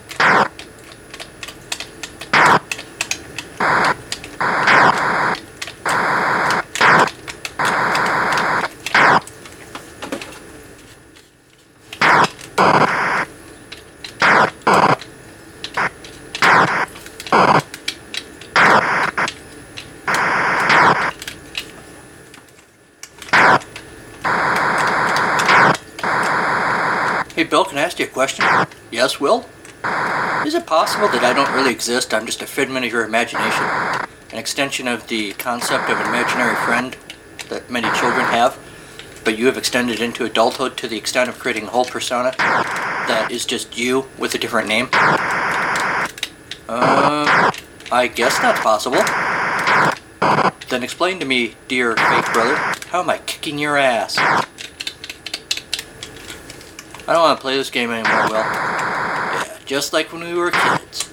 You 28.01 28.07
a 28.07 28.09
question? 28.09 28.45
Yes, 28.89 29.19
Will? 29.19 29.45
Is 30.45 30.55
it 30.55 30.65
possible 30.65 31.07
that 31.09 31.23
I 31.23 31.33
don't 31.33 31.53
really 31.53 31.71
exist? 31.71 32.13
I'm 32.13 32.25
just 32.25 32.41
a 32.41 32.47
figment 32.47 32.83
of 32.85 32.91
your 32.91 33.05
imagination? 33.05 33.63
An 34.31 34.39
extension 34.39 34.87
of 34.87 35.07
the 35.07 35.33
concept 35.33 35.89
of 35.89 35.99
an 35.99 36.07
imaginary 36.07 36.55
friend 36.65 36.97
that 37.49 37.69
many 37.69 37.87
children 37.97 38.25
have, 38.25 38.57
but 39.23 39.37
you 39.37 39.45
have 39.45 39.57
extended 39.57 39.99
into 39.99 40.25
adulthood 40.25 40.77
to 40.77 40.87
the 40.87 40.97
extent 40.97 41.29
of 41.29 41.37
creating 41.37 41.65
a 41.65 41.69
whole 41.69 41.85
persona 41.85 42.33
that 42.37 43.27
is 43.31 43.45
just 43.45 43.77
you 43.77 44.07
with 44.17 44.33
a 44.33 44.39
different 44.39 44.67
name? 44.67 44.89
Uh, 46.67 47.51
I 47.91 48.07
guess 48.07 48.39
that's 48.39 48.61
possible. 48.61 49.03
Then 50.69 50.81
explain 50.81 51.19
to 51.19 51.25
me, 51.25 51.55
dear 51.67 51.95
fake 51.95 52.33
brother, 52.33 52.55
how 52.87 53.01
am 53.01 53.09
I 53.11 53.19
kicking 53.19 53.59
your 53.59 53.77
ass? 53.77 54.17
I 57.11 57.13
don't 57.13 57.23
want 57.23 57.39
to 57.39 57.41
play 57.41 57.57
this 57.57 57.69
game 57.69 57.91
anymore, 57.91 58.29
Will. 58.29 58.35
Yeah, 58.35 59.57
just 59.65 59.91
like 59.91 60.13
when 60.13 60.23
we 60.23 60.33
were 60.33 60.49
kids. 60.49 61.11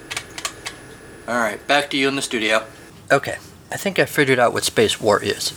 Alright, 1.27 1.67
back 1.67 1.91
to 1.91 1.97
you 1.97 2.07
in 2.07 2.15
the 2.15 2.23
studio. 2.23 2.65
Okay, 3.11 3.39
I 3.73 3.77
think 3.77 3.99
I 3.99 4.05
figured 4.05 4.39
out 4.39 4.53
what 4.53 4.63
Space 4.63 5.01
War 5.01 5.21
is. 5.21 5.53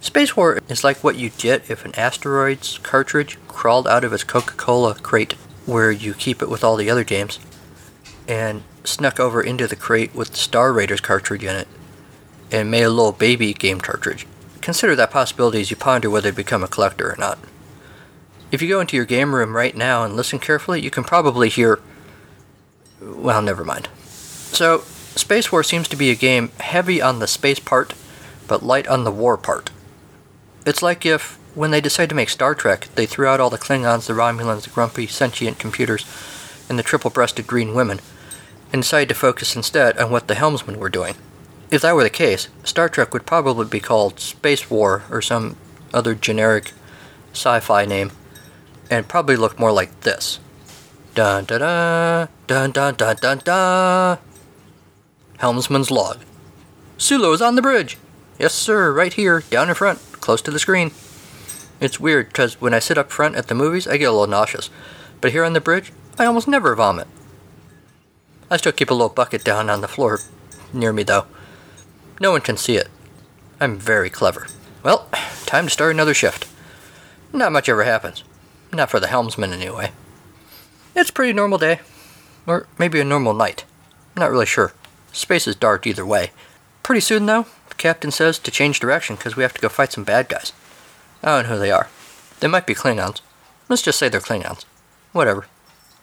Space 0.00 0.38
War 0.38 0.60
is 0.70 0.84
like 0.84 1.04
what 1.04 1.16
you'd 1.16 1.36
get 1.36 1.70
if 1.70 1.84
an 1.84 1.94
asteroids 1.96 2.78
cartridge 2.78 3.36
crawled 3.46 3.86
out 3.86 4.04
of 4.04 4.14
its 4.14 4.24
Coca 4.24 4.54
Cola 4.54 4.94
crate 4.94 5.34
where 5.66 5.92
you 5.92 6.14
keep 6.14 6.40
it 6.40 6.48
with 6.48 6.64
all 6.64 6.76
the 6.76 6.88
other 6.88 7.04
games 7.04 7.38
and 8.26 8.62
snuck 8.84 9.20
over 9.20 9.42
into 9.42 9.66
the 9.66 9.76
crate 9.76 10.14
with 10.14 10.30
the 10.30 10.38
Star 10.38 10.72
Raiders 10.72 11.02
cartridge 11.02 11.44
in 11.44 11.56
it 11.56 11.68
and 12.50 12.70
made 12.70 12.84
a 12.84 12.88
little 12.88 13.12
baby 13.12 13.52
game 13.52 13.82
cartridge. 13.82 14.26
Consider 14.62 14.96
that 14.96 15.10
possibility 15.10 15.60
as 15.60 15.70
you 15.70 15.76
ponder 15.76 16.08
whether 16.08 16.30
to 16.30 16.36
become 16.36 16.64
a 16.64 16.68
collector 16.68 17.12
or 17.12 17.16
not. 17.18 17.38
If 18.50 18.60
you 18.60 18.68
go 18.68 18.80
into 18.80 18.96
your 18.96 19.04
game 19.04 19.34
room 19.34 19.54
right 19.54 19.76
now 19.76 20.04
and 20.04 20.16
listen 20.16 20.38
carefully, 20.38 20.80
you 20.82 20.90
can 20.90 21.04
probably 21.04 21.48
hear. 21.48 21.80
Well, 23.00 23.42
never 23.42 23.64
mind. 23.64 23.88
So, 24.52 24.80
Space 25.14 25.52
War 25.52 25.62
seems 25.62 25.88
to 25.88 25.96
be 25.96 26.10
a 26.10 26.16
game 26.16 26.50
heavy 26.58 27.00
on 27.00 27.18
the 27.18 27.26
space 27.26 27.60
part, 27.60 27.94
but 28.48 28.62
light 28.62 28.88
on 28.88 29.04
the 29.04 29.12
war 29.12 29.36
part. 29.36 29.70
It's 30.66 30.82
like 30.82 31.06
if, 31.06 31.38
when 31.54 31.70
they 31.70 31.80
decided 31.80 32.10
to 32.10 32.16
make 32.16 32.28
Star 32.28 32.54
Trek, 32.54 32.88
they 32.94 33.06
threw 33.06 33.26
out 33.26 33.40
all 33.40 33.50
the 33.50 33.58
Klingons, 33.58 34.06
the 34.06 34.12
Romulans, 34.12 34.62
the 34.62 34.70
grumpy, 34.70 35.06
sentient 35.06 35.58
computers, 35.58 36.04
and 36.68 36.78
the 36.78 36.82
triple 36.82 37.10
breasted 37.10 37.46
green 37.46 37.74
women, 37.74 38.00
and 38.72 38.82
decided 38.82 39.08
to 39.08 39.14
focus 39.14 39.56
instead 39.56 39.96
on 39.98 40.10
what 40.10 40.28
the 40.28 40.34
helmsmen 40.34 40.78
were 40.78 40.90
doing. 40.90 41.14
If 41.70 41.82
that 41.82 41.94
were 41.94 42.02
the 42.02 42.10
case, 42.10 42.48
Star 42.64 42.88
Trek 42.88 43.12
would 43.12 43.26
probably 43.26 43.66
be 43.66 43.80
called 43.80 44.18
Space 44.18 44.68
War 44.68 45.04
or 45.10 45.22
some 45.22 45.56
other 45.94 46.14
generic 46.14 46.72
sci 47.32 47.60
fi 47.60 47.84
name, 47.84 48.10
and 48.90 49.08
probably 49.08 49.36
look 49.36 49.58
more 49.58 49.72
like 49.72 50.00
this. 50.00 50.40
Dun 51.14 51.44
dun 51.44 52.28
dun 52.46 52.72
dun 52.72 52.94
dun 52.94 53.16
dun 53.16 53.38
dun. 53.38 54.18
Helmsman's 55.38 55.90
log. 55.90 56.18
Sulu 56.98 57.32
is 57.32 57.40
on 57.40 57.54
the 57.54 57.62
bridge. 57.62 57.96
Yes, 58.38 58.52
sir, 58.52 58.92
right 58.92 59.12
here, 59.12 59.40
down 59.40 59.68
in 59.68 59.74
front, 59.74 60.00
close 60.12 60.42
to 60.42 60.50
the 60.50 60.58
screen. 60.58 60.90
It's 61.80 62.00
weird 62.00 62.28
because 62.28 62.60
when 62.60 62.74
I 62.74 62.78
sit 62.78 62.98
up 62.98 63.10
front 63.10 63.36
at 63.36 63.48
the 63.48 63.54
movies, 63.54 63.86
I 63.86 63.96
get 63.96 64.04
a 64.04 64.12
little 64.12 64.26
nauseous, 64.26 64.68
but 65.20 65.32
here 65.32 65.44
on 65.44 65.54
the 65.54 65.60
bridge, 65.60 65.92
I 66.18 66.26
almost 66.26 66.48
never 66.48 66.74
vomit. 66.74 67.06
I 68.50 68.56
still 68.58 68.72
keep 68.72 68.90
a 68.90 68.94
little 68.94 69.08
bucket 69.08 69.44
down 69.44 69.70
on 69.70 69.80
the 69.80 69.88
floor 69.88 70.20
near 70.72 70.92
me, 70.92 71.02
though. 71.02 71.26
No 72.20 72.32
one 72.32 72.42
can 72.42 72.56
see 72.56 72.76
it. 72.76 72.88
I'm 73.60 73.78
very 73.78 74.10
clever. 74.10 74.46
Well, 74.82 75.08
time 75.46 75.66
to 75.66 75.70
start 75.70 75.94
another 75.94 76.14
shift. 76.14 76.46
Not 77.32 77.52
much 77.52 77.68
ever 77.68 77.84
happens. 77.84 78.24
Not 78.72 78.90
for 78.90 79.00
the 79.00 79.08
helmsman, 79.08 79.52
anyway. 79.52 79.92
It's 80.94 81.10
a 81.10 81.12
pretty 81.12 81.32
normal 81.32 81.58
day. 81.58 81.80
Or 82.46 82.66
maybe 82.78 83.00
a 83.00 83.04
normal 83.04 83.34
night. 83.34 83.64
I'm 84.16 84.20
not 84.20 84.30
really 84.30 84.46
sure. 84.46 84.72
Space 85.12 85.46
is 85.46 85.56
dark 85.56 85.86
either 85.86 86.06
way. 86.06 86.30
Pretty 86.82 87.00
soon, 87.00 87.26
though, 87.26 87.46
the 87.68 87.74
captain 87.74 88.10
says 88.10 88.38
to 88.38 88.50
change 88.50 88.80
direction 88.80 89.16
because 89.16 89.36
we 89.36 89.42
have 89.42 89.54
to 89.54 89.60
go 89.60 89.68
fight 89.68 89.92
some 89.92 90.04
bad 90.04 90.28
guys. 90.28 90.52
I 91.22 91.26
don't 91.28 91.42
know 91.44 91.54
who 91.56 91.60
they 91.60 91.70
are. 91.70 91.88
They 92.40 92.48
might 92.48 92.66
be 92.66 92.74
Klingons. 92.74 93.20
Let's 93.68 93.82
just 93.82 93.98
say 93.98 94.08
they're 94.08 94.20
Klingons. 94.20 94.64
Whatever. 95.12 95.46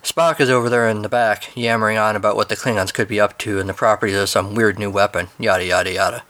Spock 0.04 0.40
is 0.40 0.50
over 0.50 0.70
there 0.70 0.88
in 0.88 1.02
the 1.02 1.10
back, 1.10 1.56
yammering 1.56 1.98
on 1.98 2.16
about 2.16 2.36
what 2.36 2.50
the 2.50 2.56
Klingons 2.56 2.94
could 2.94 3.08
be 3.08 3.20
up 3.20 3.38
to 3.40 3.60
and 3.60 3.68
the 3.68 3.74
properties 3.74 4.16
of 4.16 4.30
some 4.30 4.56
weird 4.56 4.80
new 4.80 4.90
weapon, 4.90 5.28
yada 5.40 5.66
yada 5.66 5.92
yada. 5.92 6.24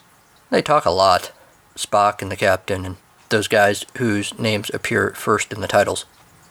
They 0.50 0.62
talk 0.62 0.86
a 0.86 0.92
lot. 0.92 1.32
Spock 1.76 2.22
and 2.22 2.32
the 2.32 2.36
captain 2.36 2.86
and 2.86 2.96
those 3.30 3.48
guys 3.48 3.86
whose 3.98 4.38
names 4.40 4.72
appear 4.74 5.12
first 5.12 5.52
in 5.52 5.62
the 5.62 5.68
titles. 5.68 6.06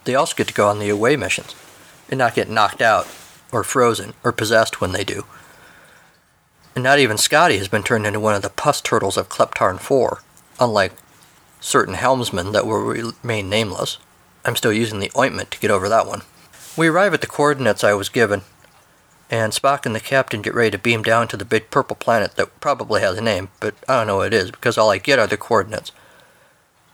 They 0.06 0.14
also 0.14 0.36
get 0.36 0.46
to 0.48 0.54
go 0.54 0.68
on 0.68 0.78
the 0.78 0.88
away 0.88 1.16
missions 1.16 1.54
and 2.08 2.16
not 2.16 2.36
get 2.36 2.48
knocked 2.48 2.80
out 2.80 3.08
or 3.52 3.64
frozen 3.64 4.14
or 4.22 4.32
possessed 4.32 4.80
when 4.80 4.92
they 4.92 5.04
do. 5.04 5.24
And 6.74 6.84
not 6.84 7.00
even 7.00 7.18
Scotty 7.18 7.58
has 7.58 7.68
been 7.68 7.82
turned 7.82 8.06
into 8.06 8.20
one 8.20 8.34
of 8.34 8.42
the 8.42 8.48
pus 8.48 8.80
turtles 8.80 9.16
of 9.16 9.28
Kleptarn 9.28 9.80
4, 9.80 10.22
unlike 10.60 10.92
certain 11.60 11.94
helmsmen 11.94 12.52
that 12.52 12.66
will 12.66 12.78
remain 12.78 13.50
nameless. 13.50 13.98
I'm 14.44 14.54
still 14.54 14.72
using 14.72 15.00
the 15.00 15.10
ointment 15.16 15.50
to 15.50 15.58
get 15.58 15.72
over 15.72 15.88
that 15.88 16.06
one. 16.06 16.22
We 16.76 16.86
arrive 16.86 17.12
at 17.12 17.20
the 17.20 17.26
coordinates 17.26 17.82
I 17.82 17.94
was 17.94 18.08
given, 18.08 18.42
and 19.28 19.52
Spock 19.52 19.86
and 19.86 19.94
the 19.94 20.00
captain 20.00 20.40
get 20.42 20.54
ready 20.54 20.70
to 20.70 20.78
beam 20.78 21.02
down 21.02 21.26
to 21.28 21.36
the 21.36 21.44
big 21.44 21.70
purple 21.70 21.96
planet 21.96 22.36
that 22.36 22.60
probably 22.60 23.00
has 23.00 23.18
a 23.18 23.22
name, 23.22 23.48
but 23.58 23.74
I 23.88 23.96
don't 23.96 24.06
know 24.06 24.18
what 24.18 24.28
it 24.28 24.34
is 24.34 24.52
because 24.52 24.78
all 24.78 24.90
I 24.90 24.98
get 24.98 25.18
are 25.18 25.26
the 25.26 25.36
coordinates. 25.36 25.90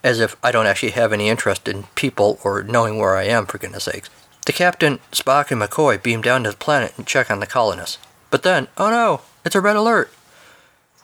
As 0.04 0.20
if 0.20 0.36
I 0.42 0.50
don't 0.50 0.66
actually 0.66 0.90
have 0.92 1.12
any 1.12 1.28
interest 1.28 1.68
in 1.68 1.84
people 1.94 2.38
or 2.42 2.62
knowing 2.62 2.98
where 2.98 3.16
I 3.16 3.24
am, 3.24 3.46
for 3.46 3.58
goodness 3.58 3.84
sakes. 3.84 4.10
The 4.44 4.52
captain, 4.52 4.98
Spock, 5.12 5.52
and 5.52 5.62
McCoy 5.62 6.02
beam 6.02 6.20
down 6.22 6.42
to 6.44 6.50
the 6.50 6.56
planet 6.56 6.94
and 6.96 7.06
check 7.06 7.30
on 7.30 7.38
the 7.38 7.46
colonists. 7.46 7.98
But 8.30 8.42
then, 8.42 8.66
oh 8.76 8.90
no, 8.90 9.20
it's 9.44 9.54
a 9.54 9.60
red 9.60 9.76
alert. 9.76 10.10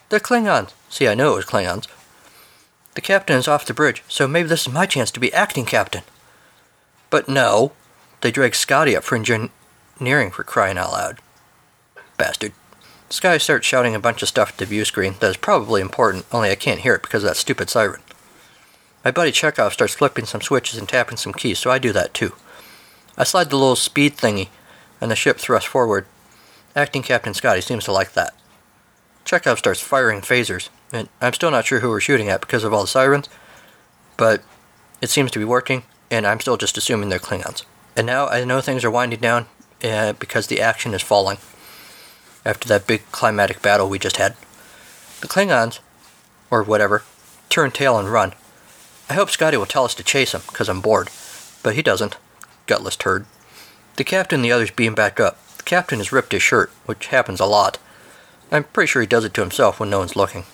They're 0.08 0.18
Klingons. 0.18 0.72
See, 0.88 1.06
I 1.06 1.14
knew 1.14 1.32
it 1.32 1.36
was 1.36 1.44
Klingons. 1.44 1.86
The 2.94 3.00
captain 3.00 3.36
is 3.38 3.46
off 3.46 3.66
the 3.66 3.74
bridge, 3.74 4.02
so 4.08 4.26
maybe 4.26 4.48
this 4.48 4.66
is 4.66 4.72
my 4.72 4.86
chance 4.86 5.12
to 5.12 5.20
be 5.20 5.32
acting 5.32 5.64
captain. 5.64 6.02
But 7.10 7.28
no, 7.28 7.72
they 8.22 8.32
drag 8.32 8.56
Scotty 8.56 8.96
up 8.96 9.04
for 9.04 9.14
engineering 9.14 10.30
for 10.32 10.42
crying 10.42 10.78
out 10.78 10.92
loud. 10.92 11.18
Bastard. 12.16 12.52
Scotty 13.10 13.38
starts 13.38 13.66
shouting 13.66 13.94
a 13.94 14.00
bunch 14.00 14.22
of 14.22 14.28
stuff 14.28 14.50
at 14.50 14.58
the 14.58 14.66
view 14.66 14.84
screen 14.84 15.14
that 15.20 15.30
is 15.30 15.36
probably 15.36 15.80
important, 15.80 16.26
only 16.32 16.50
I 16.50 16.56
can't 16.56 16.80
hear 16.80 16.94
it 16.94 17.02
because 17.02 17.22
of 17.22 17.28
that 17.28 17.36
stupid 17.36 17.70
siren. 17.70 18.00
My 19.08 19.12
buddy 19.12 19.32
Chekov 19.32 19.72
starts 19.72 19.94
flipping 19.94 20.26
some 20.26 20.42
switches 20.42 20.78
and 20.78 20.86
tapping 20.86 21.16
some 21.16 21.32
keys, 21.32 21.58
so 21.58 21.70
I 21.70 21.78
do 21.78 21.94
that 21.94 22.12
too. 22.12 22.34
I 23.16 23.24
slide 23.24 23.48
the 23.48 23.56
little 23.56 23.74
speed 23.74 24.18
thingy, 24.18 24.48
and 25.00 25.10
the 25.10 25.16
ship 25.16 25.38
thrusts 25.38 25.66
forward. 25.66 26.04
Acting 26.76 27.02
Captain 27.02 27.32
Scotty 27.32 27.62
seems 27.62 27.84
to 27.84 27.92
like 27.92 28.12
that. 28.12 28.34
Chekov 29.24 29.56
starts 29.56 29.80
firing 29.80 30.20
phasers, 30.20 30.68
and 30.92 31.08
I'm 31.22 31.32
still 31.32 31.50
not 31.50 31.64
sure 31.64 31.80
who 31.80 31.88
we're 31.88 32.00
shooting 32.00 32.28
at 32.28 32.42
because 32.42 32.64
of 32.64 32.74
all 32.74 32.82
the 32.82 32.86
sirens, 32.86 33.30
but 34.18 34.42
it 35.00 35.08
seems 35.08 35.30
to 35.30 35.38
be 35.38 35.44
working, 35.46 35.84
and 36.10 36.26
I'm 36.26 36.40
still 36.40 36.58
just 36.58 36.76
assuming 36.76 37.08
they're 37.08 37.18
Klingons. 37.18 37.64
And 37.96 38.06
now 38.06 38.26
I 38.26 38.44
know 38.44 38.60
things 38.60 38.84
are 38.84 38.90
winding 38.90 39.20
down 39.20 39.46
uh, 39.82 40.12
because 40.12 40.48
the 40.48 40.60
action 40.60 40.92
is 40.92 41.00
falling 41.00 41.38
after 42.44 42.68
that 42.68 42.86
big 42.86 43.10
climatic 43.10 43.62
battle 43.62 43.88
we 43.88 43.98
just 43.98 44.18
had. 44.18 44.36
The 45.22 45.28
Klingons, 45.28 45.78
or 46.50 46.62
whatever, 46.62 47.04
turn 47.48 47.70
tail 47.70 47.98
and 47.98 48.12
run. 48.12 48.34
I 49.08 49.14
hope 49.14 49.30
Scotty 49.30 49.56
will 49.56 49.66
tell 49.66 49.84
us 49.84 49.94
to 49.94 50.04
chase 50.04 50.32
him, 50.32 50.42
because 50.46 50.68
I'm 50.68 50.80
bored. 50.80 51.08
But 51.62 51.74
he 51.74 51.82
doesn't. 51.82 52.16
Gutless 52.66 52.96
turd. 52.96 53.26
The 53.96 54.04
captain 54.04 54.40
and 54.40 54.44
the 54.44 54.52
others 54.52 54.70
beam 54.70 54.94
back 54.94 55.18
up. 55.18 55.38
The 55.56 55.62
captain 55.62 55.98
has 55.98 56.12
ripped 56.12 56.32
his 56.32 56.42
shirt, 56.42 56.70
which 56.86 57.06
happens 57.06 57.40
a 57.40 57.46
lot. 57.46 57.78
I'm 58.52 58.64
pretty 58.64 58.88
sure 58.88 59.02
he 59.02 59.08
does 59.08 59.24
it 59.24 59.34
to 59.34 59.40
himself 59.40 59.80
when 59.80 59.90
no 59.90 59.98
one's 59.98 60.16
looking. 60.16 60.44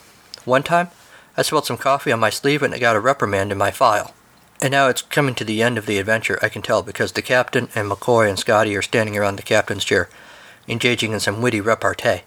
One 0.44 0.62
time, 0.62 0.88
I 1.36 1.42
spilled 1.42 1.66
some 1.66 1.76
coffee 1.76 2.12
on 2.12 2.20
my 2.20 2.30
sleeve 2.30 2.62
and 2.62 2.72
I 2.72 2.78
got 2.78 2.96
a 2.96 3.00
reprimand 3.00 3.50
in 3.52 3.58
my 3.58 3.70
file. 3.70 4.14
And 4.62 4.70
now 4.70 4.88
it's 4.88 5.02
coming 5.02 5.34
to 5.34 5.44
the 5.44 5.62
end 5.62 5.76
of 5.76 5.86
the 5.86 5.98
adventure, 5.98 6.38
I 6.40 6.48
can 6.48 6.62
tell, 6.62 6.82
because 6.82 7.12
the 7.12 7.22
captain 7.22 7.68
and 7.74 7.90
McCoy 7.90 8.28
and 8.28 8.38
Scotty 8.38 8.74
are 8.76 8.82
standing 8.82 9.16
around 9.16 9.36
the 9.36 9.42
captain's 9.42 9.84
chair, 9.84 10.08
engaging 10.68 11.12
in 11.12 11.20
some 11.20 11.42
witty 11.42 11.60
repartee. 11.60 12.22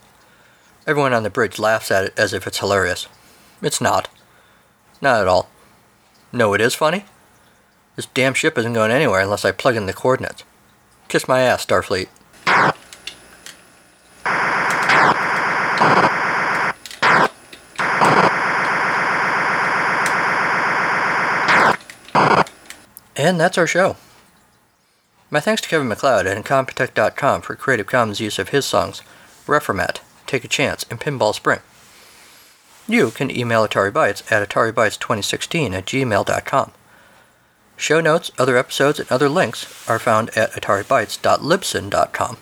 Everyone 0.85 1.13
on 1.13 1.23
the 1.23 1.29
bridge 1.29 1.57
laughs 1.57 1.89
at 1.89 2.05
it 2.05 2.13
as 2.17 2.33
if 2.33 2.45
it's 2.45 2.59
hilarious. 2.59 3.07
It's 3.61 3.81
not. 3.81 4.09
Not 5.01 5.21
at 5.21 5.27
all. 5.27 5.49
No, 6.37 6.53
it 6.53 6.61
is 6.61 6.75
funny. 6.75 7.03
This 7.95 8.05
damn 8.13 8.35
ship 8.35 8.59
isn't 8.59 8.73
going 8.73 8.91
anywhere 8.91 9.21
unless 9.21 9.43
I 9.43 9.51
plug 9.51 9.75
in 9.75 9.87
the 9.87 9.91
coordinates. 9.91 10.43
Kiss 11.07 11.27
my 11.27 11.39
ass, 11.39 11.65
Starfleet. 11.65 12.09
And 23.15 23.39
that's 23.39 23.57
our 23.57 23.65
show. 23.65 23.95
My 25.31 25.39
thanks 25.39 25.63
to 25.63 25.67
Kevin 25.67 25.87
MacLeod 25.87 26.27
and 26.27 26.45
Incompetech.com 26.45 27.41
for 27.41 27.55
Creative 27.55 27.87
Commons 27.87 28.19
use 28.19 28.37
of 28.37 28.49
his 28.49 28.67
songs, 28.67 29.01
Reformat, 29.47 30.01
Take 30.27 30.43
a 30.43 30.47
Chance, 30.47 30.85
and 30.91 31.01
Pinball 31.01 31.33
Spring. 31.33 31.61
You 32.89 33.11
can 33.11 33.29
email 33.29 33.67
Atari 33.67 33.91
Bytes 33.91 34.31
at 34.31 34.47
AtariBytes2016 34.47 35.73
at 35.73 35.85
gmail.com. 35.85 36.71
Show 37.75 37.99
notes, 37.99 38.31
other 38.37 38.57
episodes, 38.57 38.99
and 38.99 39.11
other 39.11 39.27
links 39.27 39.89
are 39.89 39.99
found 39.99 40.29
at 40.37 40.53
ataribytes.libsyn.com. 40.53 42.37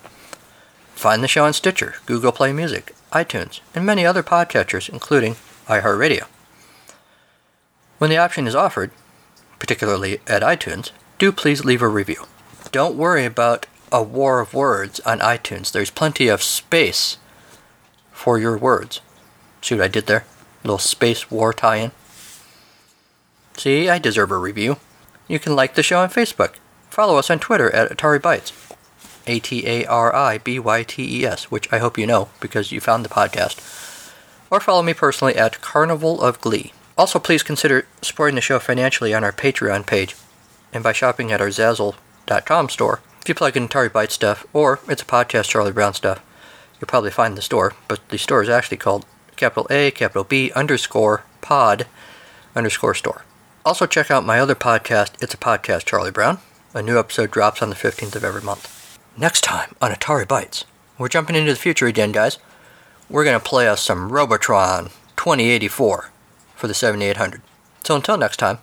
Find 0.93 1.23
the 1.23 1.27
show 1.27 1.45
on 1.45 1.53
Stitcher, 1.53 1.95
Google 2.05 2.31
Play 2.31 2.53
Music, 2.53 2.93
iTunes, 3.11 3.59
and 3.73 3.85
many 3.85 4.05
other 4.05 4.21
podcatchers, 4.21 4.87
including 4.87 5.35
iHeartRadio. 5.65 6.27
When 7.97 8.11
the 8.11 8.17
option 8.17 8.45
is 8.45 8.55
offered, 8.55 8.91
particularly 9.57 10.19
at 10.27 10.43
iTunes, 10.43 10.91
do 11.17 11.31
please 11.31 11.65
leave 11.65 11.81
a 11.81 11.87
review. 11.87 12.27
Don't 12.71 12.95
worry 12.95 13.25
about 13.25 13.65
a 13.91 14.03
war 14.03 14.39
of 14.41 14.53
words 14.53 14.99
on 15.01 15.19
iTunes. 15.19 15.71
There's 15.71 15.89
plenty 15.89 16.27
of 16.27 16.43
space 16.43 17.17
for 18.11 18.37
your 18.37 18.57
words. 18.57 19.01
See 19.61 19.75
what 19.75 19.85
I 19.85 19.87
did 19.87 20.05
there? 20.05 20.25
Little 20.65 20.79
space 20.79 21.29
war 21.29 21.53
tie 21.53 21.75
in. 21.75 21.91
See, 23.55 23.87
I 23.87 23.99
deserve 23.99 24.31
a 24.31 24.37
review. 24.37 24.77
You 25.27 25.37
can 25.37 25.55
like 25.55 25.75
the 25.75 25.83
show 25.83 25.99
on 25.99 26.09
Facebook. 26.09 26.55
Follow 26.89 27.17
us 27.17 27.29
on 27.29 27.37
Twitter 27.37 27.69
at 27.69 27.91
Atari 27.91 28.19
Bytes. 28.19 28.51
A 29.27 29.39
T 29.39 29.67
A 29.67 29.85
R 29.85 30.15
I 30.15 30.39
B 30.39 30.57
Y 30.57 30.81
T 30.81 31.21
E 31.21 31.23
S, 31.23 31.51
which 31.51 31.71
I 31.71 31.77
hope 31.77 31.99
you 31.99 32.07
know 32.07 32.29
because 32.39 32.71
you 32.71 32.81
found 32.81 33.05
the 33.05 33.09
podcast. 33.09 33.59
Or 34.49 34.59
follow 34.59 34.81
me 34.81 34.95
personally 34.95 35.35
at 35.35 35.61
Carnival 35.61 36.19
of 36.19 36.41
Glee. 36.41 36.73
Also, 36.97 37.19
please 37.19 37.43
consider 37.43 37.85
supporting 38.01 38.33
the 38.33 38.41
show 38.41 38.57
financially 38.57 39.13
on 39.13 39.23
our 39.23 39.31
Patreon 39.31 39.85
page 39.85 40.15
and 40.73 40.83
by 40.83 40.93
shopping 40.93 41.31
at 41.31 41.41
our 41.41 41.49
Zazzle.com 41.49 42.69
store. 42.69 43.01
If 43.21 43.29
you 43.29 43.35
plug 43.35 43.55
in 43.55 43.67
Atari 43.67 44.09
stuff 44.09 44.47
or 44.51 44.79
it's 44.89 45.03
a 45.03 45.05
podcast 45.05 45.47
Charlie 45.47 45.71
Brown 45.71 45.93
stuff, 45.93 46.25
you'll 46.81 46.87
probably 46.87 47.11
find 47.11 47.37
the 47.37 47.43
store, 47.43 47.73
but 47.87 47.99
the 48.09 48.17
store 48.17 48.41
is 48.41 48.49
actually 48.49 48.77
called 48.77 49.05
capital 49.35 49.67
A, 49.69 49.91
capital 49.91 50.23
B, 50.23 50.51
underscore, 50.53 51.23
pod, 51.41 51.87
underscore 52.55 52.93
store. 52.95 53.23
Also, 53.65 53.85
check 53.85 54.11
out 54.11 54.25
my 54.25 54.39
other 54.39 54.55
podcast, 54.55 55.21
It's 55.21 55.33
a 55.33 55.37
Podcast, 55.37 55.85
Charlie 55.85 56.11
Brown. 56.11 56.39
A 56.73 56.81
new 56.81 56.99
episode 56.99 57.31
drops 57.31 57.61
on 57.61 57.69
the 57.69 57.75
15th 57.75 58.15
of 58.15 58.23
every 58.23 58.41
month. 58.41 58.99
Next 59.17 59.41
time 59.41 59.75
on 59.81 59.91
Atari 59.91 60.25
Bytes, 60.25 60.65
we're 60.97 61.07
jumping 61.09 61.35
into 61.35 61.53
the 61.53 61.59
future 61.59 61.87
again, 61.87 62.11
guys. 62.11 62.37
We're 63.09 63.23
going 63.23 63.39
to 63.39 63.45
play 63.45 63.67
us 63.67 63.81
some 63.81 64.11
Robotron 64.11 64.85
2084 65.15 66.11
for 66.55 66.67
the 66.67 66.73
7800. 66.73 67.41
So 67.83 67.95
until 67.95 68.17
next 68.17 68.37
time, 68.37 68.59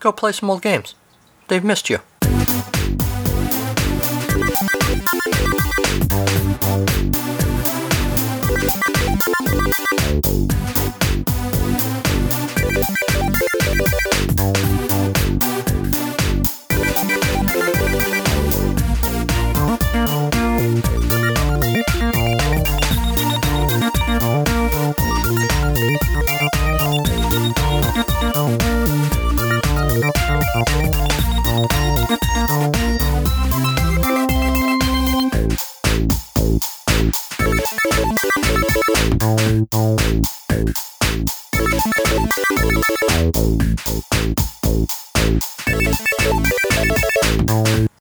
go 0.00 0.12
play 0.12 0.32
some 0.32 0.50
old 0.50 0.62
games. 0.62 0.94
They've 1.48 1.62
missed 1.64 1.88
you. 1.90 2.00
Thank 9.94 10.50
you. 14.80 14.91